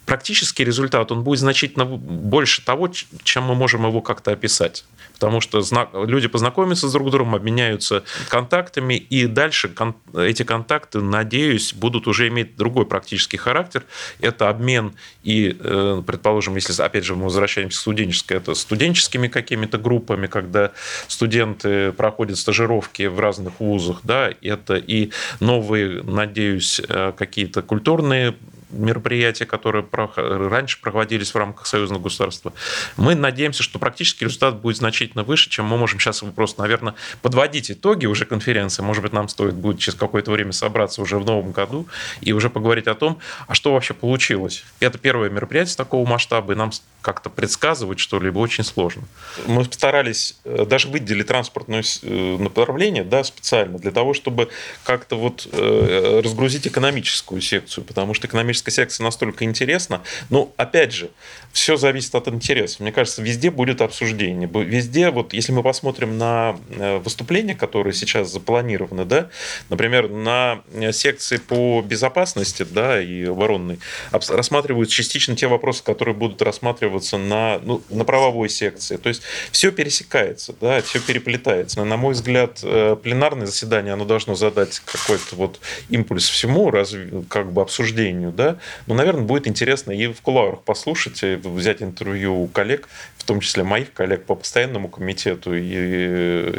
практический 0.05 0.63
результат, 0.63 1.11
он 1.11 1.23
будет 1.23 1.39
значительно 1.39 1.85
больше 1.85 2.63
того, 2.63 2.89
чем 3.23 3.43
мы 3.43 3.55
можем 3.55 3.85
его 3.85 4.01
как-то 4.01 4.31
описать. 4.31 4.85
Потому 5.13 5.41
что 5.41 5.61
люди 6.05 6.27
познакомятся 6.27 6.87
с 6.89 6.91
друг 6.91 7.09
другом, 7.09 7.32
обменяются 7.35 8.03
контактами, 8.29 8.95
и 8.95 9.27
дальше 9.27 9.73
эти 10.15 10.43
контакты, 10.43 11.01
надеюсь, 11.01 11.73
будут 11.73 12.07
уже 12.07 12.27
иметь 12.27 12.55
другой 12.55 12.85
практический 12.85 13.37
характер. 13.37 13.83
Это 14.19 14.49
обмен 14.49 14.93
и, 15.23 15.55
э, 15.59 16.01
предположим, 16.05 16.55
если, 16.55 16.81
опять 16.81 17.05
же, 17.05 17.15
мы 17.15 17.25
возвращаемся 17.25 17.77
к 17.77 17.81
студенческой 17.81 18.37
это 18.37 18.53
студенческими 18.53 19.27
какими-то 19.27 19.77
группами, 19.77 20.27
когда 20.27 20.71
студенты 21.07 21.91
проходят 21.91 22.37
стажировки 22.37 23.03
в 23.03 23.19
разных 23.19 23.59
вузах, 23.59 24.01
да, 24.03 24.31
это 24.41 24.75
и 24.75 25.11
новые, 25.39 26.03
надеюсь, 26.03 26.81
э, 26.87 27.13
какие-то 27.17 27.61
культурные 27.61 28.35
мероприятия, 28.73 29.45
которые 29.45 29.85
раньше 29.93 30.79
проводились 30.81 31.33
в 31.33 31.37
рамках 31.37 31.65
союзного 31.67 32.01
государства. 32.01 32.53
Мы 32.97 33.15
надеемся, 33.15 33.63
что 33.63 33.79
практически 33.79 34.23
результат 34.23 34.59
будет 34.61 34.77
значительно 34.77 35.23
выше, 35.23 35.49
чем 35.49 35.65
мы 35.65 35.77
можем 35.77 35.99
сейчас 35.99 36.23
просто, 36.35 36.61
наверное, 36.61 36.95
подводить 37.21 37.71
итоги 37.71 38.05
уже 38.05 38.25
конференции. 38.25 38.81
Может 38.81 39.03
быть, 39.03 39.13
нам 39.13 39.27
стоит 39.29 39.53
будет 39.53 39.79
через 39.79 39.97
какое-то 39.97 40.31
время 40.31 40.51
собраться 40.51 41.01
уже 41.01 41.17
в 41.17 41.25
новом 41.25 41.51
году 41.51 41.87
и 42.21 42.33
уже 42.33 42.49
поговорить 42.49 42.87
о 42.87 42.95
том, 42.95 43.19
а 43.47 43.53
что 43.53 43.73
вообще 43.73 43.93
получилось. 43.93 44.63
Это 44.79 44.97
первое 44.97 45.29
мероприятие 45.29 45.75
такого 45.75 46.07
масштаба, 46.07 46.53
и 46.53 46.55
нам 46.55 46.71
как-то 47.01 47.29
предсказывать 47.29 47.99
что-либо 47.99 48.39
очень 48.39 48.63
сложно. 48.63 49.03
Мы 49.45 49.65
старались 49.65 50.37
э, 50.45 50.65
даже 50.65 50.87
выделить 50.87 51.27
транспортное 51.27 51.83
э, 52.01 52.37
направление 52.37 53.03
да, 53.03 53.23
специально 53.23 53.77
для 53.77 53.91
того, 53.91 54.13
чтобы 54.13 54.49
как-то 54.83 55.17
вот 55.17 55.47
э, 55.51 56.21
разгрузить 56.23 56.65
экономическую 56.65 57.41
секцию, 57.41 57.83
потому 57.83 58.13
что 58.13 58.27
экономическая 58.27 58.62
секция 58.71 59.03
настолько 59.03 59.45
интересна. 59.45 60.01
Но, 60.29 60.51
опять 60.57 60.93
же, 60.93 61.09
все 61.51 61.77
зависит 61.77 62.15
от 62.15 62.27
интересов. 62.27 62.79
Мне 62.79 62.91
кажется, 62.91 63.21
везде 63.21 63.51
будет 63.51 63.81
обсуждение. 63.81 64.49
Везде, 64.51 65.11
вот 65.11 65.33
если 65.33 65.51
мы 65.51 65.63
посмотрим 65.63 66.17
на 66.17 66.55
выступления, 67.03 67.55
которые 67.55 67.93
сейчас 67.93 68.31
запланированы, 68.31 69.05
да, 69.05 69.29
например, 69.69 70.09
на 70.09 70.61
секции 70.91 71.37
по 71.37 71.81
безопасности 71.81 72.65
да, 72.69 73.01
и 73.01 73.25
оборонной, 73.25 73.79
рассматривают 74.11 74.89
частично 74.89 75.35
те 75.35 75.47
вопросы, 75.47 75.83
которые 75.83 76.15
будут 76.15 76.41
рассматривать 76.41 76.63
рассматриваться 76.73 77.17
на, 77.17 77.59
ну, 77.63 77.81
на 77.89 78.05
правовой 78.05 78.49
секции. 78.49 78.97
То 78.97 79.09
есть 79.09 79.21
все 79.51 79.71
пересекается, 79.71 80.53
да, 80.59 80.81
все 80.81 80.99
переплетается. 80.99 81.83
На 81.83 81.97
мой 81.97 82.13
взгляд, 82.13 82.59
э, 82.63 82.95
пленарное 83.01 83.45
заседание, 83.45 83.93
оно 83.93 84.05
должно 84.05 84.35
задать 84.35 84.79
какой-то 84.79 85.35
вот 85.35 85.59
импульс 85.89 86.27
всему, 86.29 86.71
разве, 86.71 87.23
как 87.29 87.51
бы 87.51 87.61
обсуждению, 87.61 88.31
да. 88.31 88.52
Но, 88.87 88.93
наверное, 88.93 89.23
будет 89.23 89.47
интересно 89.47 89.91
и 89.91 90.07
в 90.07 90.21
кулуарах 90.21 90.61
послушать, 90.61 91.21
взять 91.23 91.81
интервью 91.81 92.41
у 92.41 92.47
коллег, 92.47 92.87
в 93.23 93.25
том 93.25 93.39
числе 93.39 93.63
моих 93.63 93.93
коллег 93.93 94.25
по 94.25 94.35
постоянному 94.35 94.89
комитету, 94.89 95.55
и 95.55 95.71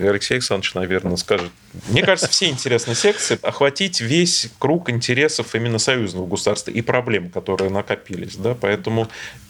Алексей 0.09 0.35
Александрович, 0.35 0.72
наверное, 0.72 1.16
скажет. 1.16 1.50
Мне 1.88 2.03
кажется, 2.03 2.31
все 2.31 2.48
интересные 2.48 2.94
секции 2.94 3.38
охватить 3.42 4.00
весь 4.00 4.48
круг 4.59 4.88
интересов 4.88 5.55
именно 5.55 5.79
союзного 5.79 6.27
государства 6.27 6.70
и 6.70 6.81
проблем, 6.81 7.29
которые 7.29 7.70
накопились. 7.70 8.37
Да? 8.37 8.57
Поэтому 8.59 9.09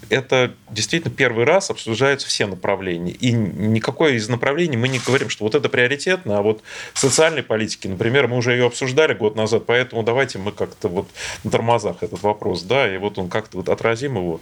это 0.09 0.55
действительно 0.71 1.15
первый 1.15 1.45
раз 1.45 1.71
обсуждаются 1.71 2.27
все 2.27 2.47
направления. 2.47 3.13
И 3.13 3.31
никакое 3.31 4.15
из 4.15 4.29
направлений 4.29 4.77
мы 4.77 4.89
не 4.89 4.99
говорим, 4.99 5.29
что 5.29 5.45
вот 5.45 5.55
это 5.55 5.69
приоритетно, 5.69 6.39
а 6.39 6.43
вот 6.43 6.63
социальной 6.95 7.45
политике, 7.45 7.89
например, 7.89 8.27
мы 8.27 8.39
уже 8.39 8.55
ее 8.55 8.67
обсуждали 8.67 9.15
год 9.15 9.37
назад, 9.37 9.67
поэтому 9.67 10.03
давайте 10.03 10.39
мы 10.39 10.51
как-то 10.51 10.89
вот 10.89 11.09
на 11.45 11.51
тормозах 11.53 12.03
этот 12.03 12.23
вопрос, 12.25 12.63
да, 12.63 12.93
и 12.93 12.99
вот 12.99 13.19
он 13.19 13.29
как-то 13.29 13.59
вот 13.59 13.69
отразим 13.69 14.17
его. 14.17 14.41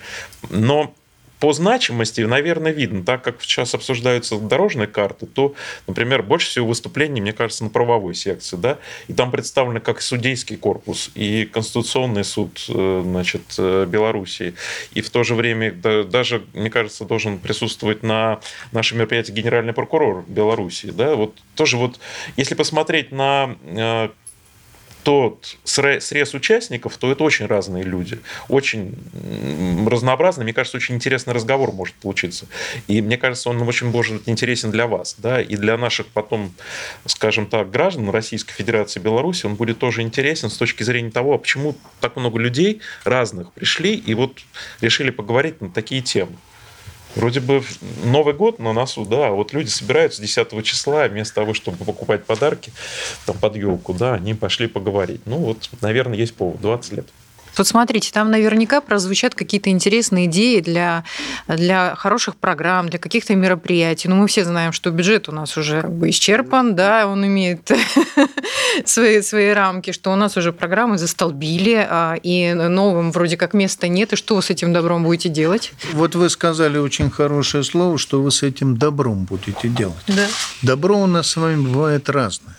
Но 0.49 0.95
по 1.43 1.53
значимости, 1.53 2.21
наверное, 2.21 2.71
видно, 2.71 3.03
так 3.03 3.25
как 3.25 3.43
сейчас 3.43 3.75
обсуждаются 3.75 4.39
дорожные 4.39 4.87
карты, 4.87 5.27
то, 5.27 5.57
например, 5.89 6.23
больше 6.23 6.47
всего 6.49 6.69
выступлений, 6.69 7.21
мне 7.21 7.33
кажется, 7.33 7.65
на 7.65 7.71
правовой 7.71 8.15
секции, 8.15 8.55
да, 8.55 8.79
и 9.09 9.13
там 9.13 9.33
представлены 9.33 9.81
как 9.81 10.03
судейский 10.03 10.57
корпус 10.57 11.11
и 11.17 11.45
Конституционный 11.47 12.23
суд, 12.23 12.65
э, 12.69 13.03
значит, 13.05 13.43
э, 13.59 13.87
Белоруссии, 13.89 14.55
и 14.95 15.01
в 15.01 15.11
то 15.11 15.25
же 15.25 15.35
время 15.35 15.73
даже, 15.73 16.45
мне 16.55 16.71
кажется, 16.71 17.05
должен 17.05 17.41
присутствовать 17.41 18.05
на 18.05 18.39
нашем 18.71 18.99
мероприятии 18.99 19.33
генеральный 19.33 19.73
прокурор 19.73 20.25
Белоруссии, 20.29 20.93
да, 20.93 21.17
вот 21.17 21.35
тоже 21.57 21.77
вот, 21.77 21.99
если 22.37 22.55
посмотреть 22.55 23.11
на 23.11 23.57
э, 23.65 24.11
тот 25.03 25.57
срез 25.65 26.35
участников, 26.35 26.97
то 26.97 27.11
это 27.11 27.25
очень 27.25 27.47
разные 27.47 27.85
люди, 27.85 28.19
очень 28.49 28.95
разнообразный. 29.87 30.45
Мне 30.45 30.53
кажется, 30.53 30.77
очень 30.77 30.95
интересный 30.95 31.35
разговор 31.35 31.73
может 31.73 31.95
получиться. 31.97 32.47
И 32.87 33.01
мне 33.01 33.17
кажется, 33.17 33.51
он 33.51 33.61
очень 33.62 33.91
может 33.91 34.19
быть 34.19 34.29
интересен 34.29 34.71
для 34.71 34.87
вас, 34.87 35.17
да, 35.19 35.41
и 35.41 35.57
для 35.57 35.77
наших 35.77 36.07
потом, 36.07 36.53
скажем 37.07 37.47
так, 37.47 37.71
граждан 37.71 38.11
Российской 38.11 38.55
Федерации 38.55 39.01
Беларуси 39.01 39.47
он 39.47 39.57
будет 39.57 39.79
тоже 39.79 40.03
интересен 40.03 40.51
с 40.51 40.57
точки 40.57 40.83
зрения 40.83 41.11
того, 41.11 41.35
а 41.35 41.38
почему 41.38 41.75
так 42.01 42.17
много 42.17 42.38
людей 42.38 42.81
разных 43.05 43.53
пришли 43.53 43.95
и 43.95 44.15
вот 44.15 44.38
решили 44.81 45.11
поговорить 45.11 45.61
на 45.61 45.71
такие 45.71 46.03
темы. 46.03 46.37
Вроде 47.14 47.40
бы 47.40 47.62
Новый 48.05 48.35
год 48.35 48.59
на 48.59 48.72
носу, 48.72 49.05
да, 49.05 49.31
вот 49.31 49.53
люди 49.53 49.68
собираются 49.68 50.22
10 50.22 50.64
числа, 50.64 51.09
вместо 51.09 51.35
того, 51.35 51.55
чтобы 51.55 51.85
покупать 51.85 52.25
подарки 52.25 52.72
там, 53.27 53.37
под 53.38 53.57
елку, 53.57 53.92
да, 53.92 54.14
они 54.14 54.35
пошли 54.35 54.66
поговорить. 54.66 55.20
Ну 55.27 55.37
вот, 55.37 55.68
наверное, 55.81 56.16
есть 56.16 56.35
повод, 56.35 56.61
20 56.61 56.92
лет. 56.92 57.07
Вот 57.57 57.67
смотрите, 57.67 58.11
там 58.12 58.31
наверняка 58.31 58.81
прозвучат 58.81 59.35
какие-то 59.35 59.71
интересные 59.71 60.27
идеи 60.27 60.61
для, 60.61 61.05
для 61.49 61.95
хороших 61.97 62.37
программ, 62.37 62.88
для 62.88 62.99
каких-то 62.99 63.35
мероприятий. 63.35 64.09
Ну, 64.09 64.17
мы 64.17 64.27
все 64.27 64.45
знаем, 64.45 64.73
что 64.73 64.91
бюджет 64.91 65.29
у 65.29 65.33
нас 65.33 65.57
уже 65.57 65.83
как 65.83 65.93
бы 65.93 66.11
исчерпан, 66.11 66.75
да, 66.75 67.07
он 67.07 67.27
имеет 67.27 67.71
свои, 68.85 69.21
свои 69.23 69.51
рамки, 69.51 69.93
что 69.93 70.12
у 70.12 70.17
нас 70.17 70.37
уже 70.37 70.53
программы 70.53 70.99
застолбили, 70.99 71.87
а, 71.88 72.15
и 72.23 72.53
новым 72.55 73.12
вроде 73.12 73.37
как 73.37 73.55
места 73.55 73.88
нет. 73.88 74.12
И 74.12 74.17
что 74.17 74.37
вы 74.37 74.43
с 74.43 74.51
этим 74.51 74.73
добром 74.73 75.05
будете 75.05 75.29
делать? 75.29 75.73
Вот 75.93 76.15
вы 76.15 76.31
сказали 76.31 76.79
очень 76.79 77.11
хорошее 77.11 77.65
слово, 77.65 77.99
что 77.99 78.23
вы 78.23 78.31
с 78.31 78.43
этим 78.43 78.77
добром 78.77 79.25
будете 79.25 79.69
делать. 79.69 80.05
Да. 80.07 80.27
Добро 80.62 80.99
у 80.99 81.07
нас 81.07 81.29
с 81.29 81.37
вами 81.37 81.62
бывает 81.62 82.09
разное. 82.09 82.57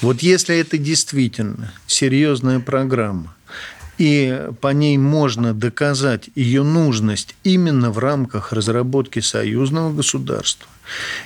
Вот 0.00 0.22
если 0.22 0.56
это 0.58 0.78
действительно 0.78 1.72
серьезная 1.86 2.60
программа, 2.60 3.35
и 3.98 4.50
по 4.60 4.68
ней 4.68 4.98
можно 4.98 5.54
доказать 5.54 6.30
ее 6.34 6.62
нужность 6.62 7.34
именно 7.44 7.90
в 7.90 7.98
рамках 7.98 8.52
разработки 8.52 9.20
союзного 9.20 9.92
государства. 9.92 10.68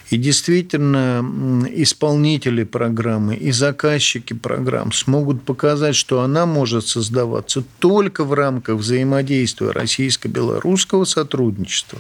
И 0.09 0.17
действительно, 0.17 1.23
исполнители 1.71 2.65
программы 2.65 3.37
и 3.37 3.53
заказчики 3.53 4.33
программ 4.33 4.93
смогут 4.93 5.43
показать, 5.43 5.95
что 5.95 6.23
она 6.23 6.47
может 6.47 6.87
создаваться 6.87 7.63
только 7.79 8.25
в 8.25 8.33
рамках 8.33 8.77
взаимодействия 8.77 9.71
российско-белорусского 9.71 11.05
сотрудничества. 11.05 11.99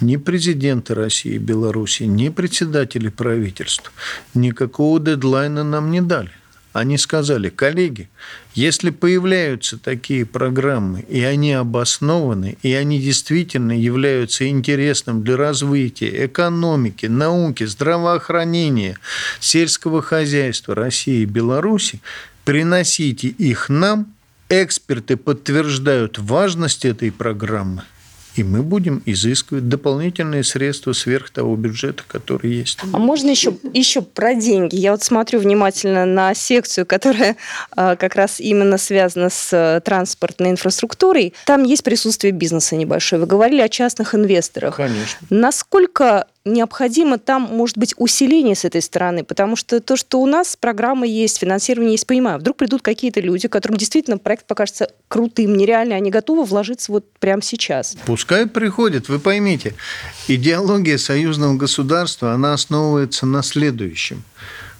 Ни 0.00 0.16
президенты 0.16 0.94
России 0.94 1.34
и 1.34 1.38
Беларуси, 1.38 2.04
ни 2.04 2.30
председатели 2.30 3.08
правительств 3.08 3.92
никакого 4.32 4.98
дедлайна 4.98 5.62
нам 5.62 5.90
не 5.90 6.00
дали. 6.00 6.30
Они 6.74 6.98
сказали, 6.98 7.50
коллеги, 7.50 8.08
если 8.52 8.90
появляются 8.90 9.78
такие 9.78 10.26
программы, 10.26 11.02
и 11.08 11.22
они 11.22 11.52
обоснованы, 11.52 12.58
и 12.64 12.72
они 12.72 13.00
действительно 13.00 13.70
являются 13.70 14.48
интересным 14.48 15.22
для 15.22 15.36
развития 15.36 16.26
экономики, 16.26 17.06
науки, 17.06 17.62
здравоохранения, 17.62 18.98
сельского 19.38 20.02
хозяйства 20.02 20.74
России 20.74 21.22
и 21.22 21.26
Беларуси, 21.26 22.00
приносите 22.44 23.28
их 23.28 23.68
нам, 23.68 24.12
эксперты 24.48 25.16
подтверждают 25.16 26.18
важность 26.18 26.84
этой 26.84 27.12
программы– 27.12 27.84
и 28.36 28.42
мы 28.42 28.62
будем 28.62 29.02
изыскивать 29.06 29.68
дополнительные 29.68 30.44
средства 30.44 30.92
сверх 30.92 31.30
того 31.30 31.54
бюджета, 31.56 32.02
который 32.06 32.52
есть. 32.52 32.78
А 32.92 32.98
можно 32.98 33.30
еще, 33.30 33.56
еще 33.72 34.02
про 34.02 34.34
деньги? 34.34 34.76
Я 34.76 34.92
вот 34.92 35.02
смотрю 35.02 35.40
внимательно 35.40 36.04
на 36.04 36.34
секцию, 36.34 36.86
которая 36.86 37.36
а, 37.70 37.96
как 37.96 38.14
раз 38.16 38.40
именно 38.40 38.78
связана 38.78 39.30
с 39.30 39.52
э, 39.52 39.80
транспортной 39.84 40.50
инфраструктурой. 40.50 41.34
Там 41.46 41.62
есть 41.62 41.84
присутствие 41.84 42.32
бизнеса 42.32 42.76
небольшое. 42.76 43.20
Вы 43.20 43.26
говорили 43.26 43.60
о 43.60 43.68
частных 43.68 44.14
инвесторах. 44.14 44.76
Конечно. 44.76 45.26
Насколько 45.30 46.26
необходимо 46.44 47.18
там, 47.18 47.42
может 47.42 47.78
быть, 47.78 47.94
усиление 47.96 48.54
с 48.54 48.64
этой 48.64 48.82
стороны, 48.82 49.24
потому 49.24 49.56
что 49.56 49.80
то, 49.80 49.96
что 49.96 50.20
у 50.20 50.26
нас 50.26 50.56
программа 50.56 51.06
есть, 51.06 51.38
финансирование 51.38 51.92
есть, 51.92 52.06
понимаю, 52.06 52.38
вдруг 52.38 52.58
придут 52.58 52.82
какие-то 52.82 53.20
люди, 53.20 53.48
которым 53.48 53.78
действительно 53.78 54.18
проект 54.18 54.46
покажется 54.46 54.90
крутым, 55.08 55.56
нереальным, 55.56 55.96
они 55.96 56.10
готовы 56.10 56.44
вложиться 56.44 56.92
вот 56.92 57.10
прямо 57.18 57.40
сейчас. 57.40 57.96
Пускай 58.04 58.46
приходят, 58.46 59.08
вы 59.08 59.18
поймите, 59.18 59.74
идеология 60.28 60.98
союзного 60.98 61.56
государства, 61.56 62.32
она 62.32 62.52
основывается 62.52 63.24
на 63.24 63.42
следующем. 63.42 64.22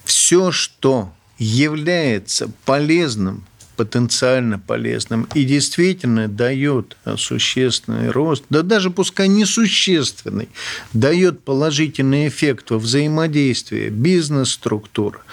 Все, 0.04 0.52
что 0.52 1.10
является 1.38 2.50
полезным 2.66 3.44
потенциально 3.76 4.58
полезным 4.58 5.28
и 5.34 5.44
действительно 5.44 6.28
дает 6.28 6.96
существенный 7.16 8.10
рост, 8.10 8.44
да 8.50 8.62
даже 8.62 8.90
пускай 8.90 9.28
несущественный, 9.28 10.48
дает 10.92 11.40
положительный 11.40 12.28
эффект 12.28 12.70
во 12.70 12.78
взаимодействии 12.78 13.88
бизнес-структур, 13.88 15.24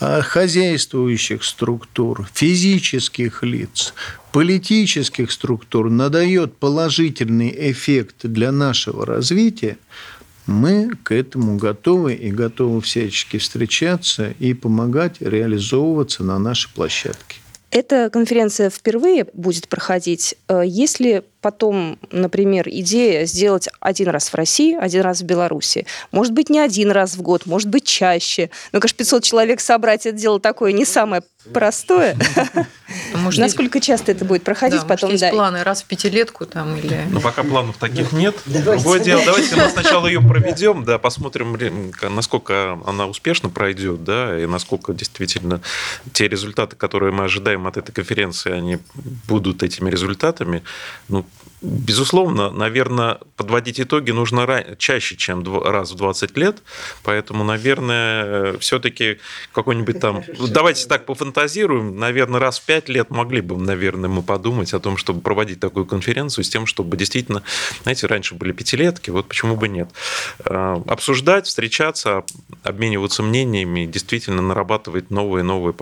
а, 0.00 0.22
хозяйствующих 0.22 1.44
структур, 1.44 2.28
физических 2.32 3.42
лиц, 3.42 3.94
политических 4.32 5.32
структур, 5.32 5.90
надает 5.90 6.56
положительный 6.56 7.54
эффект 7.70 8.16
для 8.22 8.52
нашего 8.52 9.04
развития, 9.04 9.78
мы 10.48 10.90
к 11.02 11.12
этому 11.12 11.58
готовы 11.58 12.14
и 12.14 12.30
готовы 12.30 12.80
всячески 12.80 13.36
встречаться 13.36 14.30
и 14.38 14.54
помогать 14.54 15.20
реализовываться 15.20 16.24
на 16.24 16.38
нашей 16.38 16.70
площадке. 16.72 17.36
Эта 17.70 18.08
конференция 18.10 18.70
впервые 18.70 19.26
будет 19.32 19.68
проходить. 19.68 20.34
Э, 20.48 20.62
если 20.64 21.24
потом, 21.40 21.98
например, 22.10 22.68
идея 22.68 23.24
сделать 23.26 23.68
один 23.80 24.08
раз 24.08 24.28
в 24.28 24.34
России, 24.34 24.76
один 24.76 25.02
раз 25.02 25.20
в 25.20 25.24
Беларуси, 25.24 25.86
может 26.10 26.32
быть, 26.32 26.50
не 26.50 26.58
один 26.58 26.90
раз 26.90 27.16
в 27.16 27.22
год, 27.22 27.46
может 27.46 27.68
быть, 27.68 27.84
чаще. 27.84 28.50
Ну, 28.72 28.80
конечно, 28.80 28.98
500 28.98 29.24
человек 29.24 29.60
собрать 29.60 30.06
это 30.06 30.16
дело 30.16 30.40
такое 30.40 30.72
не 30.72 30.84
самое 30.84 31.22
простое. 31.52 32.16
Может, 33.14 33.40
Насколько 33.40 33.80
часто 33.80 34.12
это 34.12 34.24
будет 34.24 34.42
проходить 34.42 34.80
да, 34.80 34.86
потом? 34.86 35.10
Может, 35.10 35.22
есть 35.22 35.32
да. 35.32 35.36
планы 35.36 35.62
раз 35.62 35.82
в 35.82 35.86
пятилетку 35.86 36.46
там 36.46 36.76
или... 36.76 37.06
Ну, 37.10 37.20
пока 37.20 37.42
планов 37.42 37.76
таких 37.76 38.12
нет. 38.12 38.34
Другое 38.46 39.00
дело, 39.00 39.22
давайте 39.24 39.56
мы 39.56 39.68
сначала 39.68 40.06
ее 40.06 40.20
проведем, 40.20 40.84
да, 40.84 40.98
посмотрим, 40.98 41.58
насколько 42.02 42.80
она 42.86 43.06
успешно 43.06 43.50
пройдет, 43.50 44.04
да, 44.04 44.38
и 44.40 44.46
насколько 44.46 44.94
действительно 44.94 45.60
те 46.12 46.28
результаты, 46.28 46.76
которые 46.76 47.12
мы 47.12 47.24
ожидаем 47.24 47.66
от 47.66 47.76
этой 47.76 47.92
конференции, 47.92 48.52
они 48.52 48.78
будут 49.26 49.62
этими 49.62 49.90
результатами. 49.90 50.62
Ну, 51.08 51.26
Безусловно, 51.60 52.50
наверное, 52.50 53.18
подводить 53.36 53.80
итоги 53.80 54.12
нужно 54.12 54.76
чаще, 54.78 55.16
чем 55.16 55.42
раз 55.64 55.90
в 55.90 55.96
20 55.96 56.36
лет, 56.36 56.62
поэтому, 57.02 57.42
наверное, 57.42 58.56
все-таки 58.58 59.18
какой-нибудь 59.52 59.98
там... 59.98 60.22
Давайте 60.48 60.86
так 60.86 61.04
пофантазируем, 61.04 61.98
наверное, 61.98 62.38
раз 62.38 62.60
в 62.60 62.64
5 62.64 62.88
лет 62.88 63.10
могли 63.10 63.40
бы, 63.40 63.56
наверное, 63.56 64.08
мы 64.08 64.22
подумать 64.22 64.72
о 64.72 64.78
том, 64.78 64.96
чтобы 64.96 65.20
проводить 65.20 65.58
такую 65.58 65.84
конференцию 65.84 66.44
с 66.44 66.48
тем, 66.48 66.66
чтобы 66.66 66.96
действительно, 66.96 67.42
знаете, 67.82 68.06
раньше 68.06 68.36
были 68.36 68.52
пятилетки, 68.52 69.10
вот 69.10 69.26
почему 69.26 69.56
бы 69.56 69.68
нет. 69.68 69.90
А, 70.44 70.80
обсуждать, 70.86 71.46
встречаться, 71.46 72.24
обмениваться 72.62 73.24
мнениями, 73.24 73.86
действительно 73.86 74.42
нарабатывать 74.42 75.10
новые 75.10 75.42
новые 75.42 75.74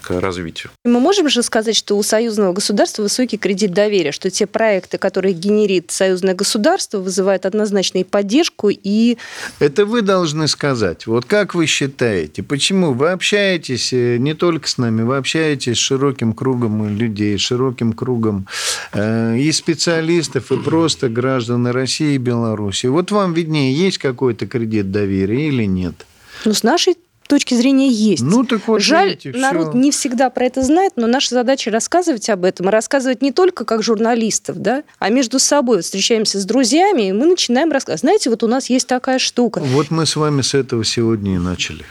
подходы 0.00 0.20
развитию. 0.20 0.70
Мы 0.84 1.00
можем 1.00 1.28
же 1.28 1.42
сказать, 1.42 1.76
что 1.76 1.96
у 1.96 2.02
союзного 2.02 2.52
государства 2.52 3.02
высокий 3.02 3.38
кредит 3.38 3.72
доверия, 3.72 4.12
что 4.12 4.30
те 4.30 4.46
проекты, 4.46 4.98
которые 4.98 5.34
генерит 5.34 5.90
союзное 5.90 6.34
государство, 6.34 6.98
вызывают 6.98 7.46
однозначно 7.46 7.98
и 7.98 8.04
поддержку, 8.04 8.70
и... 8.70 9.16
Это 9.58 9.86
вы 9.86 10.02
должны 10.02 10.48
сказать. 10.48 11.06
Вот 11.06 11.24
как 11.24 11.54
вы 11.54 11.66
считаете, 11.66 12.42
почему 12.42 12.92
вы 12.92 13.10
общаетесь 13.10 13.92
э, 13.92 14.16
не 14.18 14.34
только 14.34 14.68
с 14.68 14.78
нами, 14.78 15.02
вы 15.02 15.16
общаетесь 15.16 15.76
с 15.76 15.80
широким 15.80 16.32
кругом 16.32 16.96
людей, 16.96 17.38
широким 17.38 17.92
кругом 17.92 18.46
э, 18.92 19.38
и 19.38 19.52
специалистов, 19.52 20.52
и 20.52 20.56
просто 20.56 21.08
граждан 21.08 21.66
России 21.66 22.14
и 22.14 22.18
Беларуси. 22.18 22.86
Вот 22.86 23.10
вам 23.10 23.34
виднее, 23.34 23.74
есть 23.74 23.98
какой-то 23.98 24.46
кредит 24.46 24.90
доверия 24.90 25.48
или 25.48 25.64
нет? 25.64 26.06
Ну, 26.44 26.54
с 26.54 26.62
нашей 26.62 26.96
точки 27.30 27.54
зрения 27.54 27.88
есть. 27.88 28.22
Ну, 28.22 28.44
так 28.44 28.66
вот, 28.66 28.82
Жаль, 28.82 29.10
видите, 29.10 29.32
народ 29.38 29.70
все. 29.70 29.78
не 29.78 29.90
всегда 29.90 30.28
про 30.28 30.44
это 30.44 30.62
знает, 30.62 30.94
но 30.96 31.06
наша 31.06 31.30
задача 31.30 31.70
рассказывать 31.70 32.28
об 32.28 32.44
этом, 32.44 32.68
и 32.68 32.70
рассказывать 32.70 33.22
не 33.22 33.32
только 33.32 33.64
как 33.64 33.82
журналистов, 33.82 34.58
да, 34.58 34.82
а 34.98 35.08
между 35.08 35.38
собой. 35.38 35.80
Встречаемся 35.80 36.40
с 36.40 36.44
друзьями, 36.44 37.08
и 37.08 37.12
мы 37.12 37.26
начинаем 37.26 37.70
рассказывать. 37.70 38.00
Знаете, 38.00 38.30
вот 38.30 38.42
у 38.42 38.48
нас 38.48 38.68
есть 38.68 38.86
такая 38.86 39.18
штука. 39.18 39.60
Вот 39.60 39.90
мы 39.90 40.04
с 40.04 40.16
вами 40.16 40.42
с 40.42 40.54
этого 40.54 40.84
сегодня 40.84 41.36
и 41.36 41.38
начали. 41.38 41.84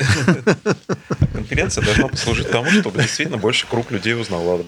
Конференция 1.33 1.83
должна 1.85 2.09
послужить 2.09 2.51
тому, 2.51 2.69
чтобы 2.69 3.01
действительно 3.01 3.37
больше 3.37 3.65
круг 3.67 3.91
людей 3.91 4.19
узнавал. 4.19 4.61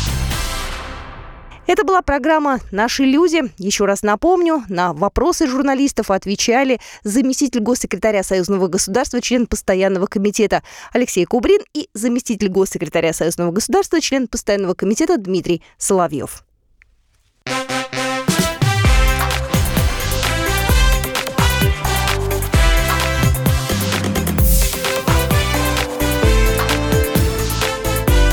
Это 1.67 1.83
была 1.85 2.01
программа 2.01 2.59
«Наши 2.71 3.03
люди». 3.03 3.43
Еще 3.57 3.85
раз 3.85 4.01
напомню, 4.01 4.63
на 4.67 4.93
вопросы 4.93 5.47
журналистов 5.47 6.09
отвечали 6.09 6.79
заместитель 7.03 7.61
госсекретаря 7.61 8.23
Союзного 8.23 8.67
государства, 8.67 9.21
член 9.21 9.45
постоянного 9.45 10.07
комитета 10.07 10.63
Алексей 10.91 11.25
Кубрин 11.25 11.61
и 11.73 11.87
заместитель 11.93 12.49
госсекретаря 12.49 13.13
Союзного 13.13 13.51
государства, 13.51 14.01
член 14.01 14.27
постоянного 14.27 14.73
комитета 14.73 15.17
Дмитрий 15.17 15.61
Соловьев. 15.77 16.43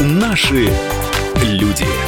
Наши 0.01 0.73
люди. 1.43 2.08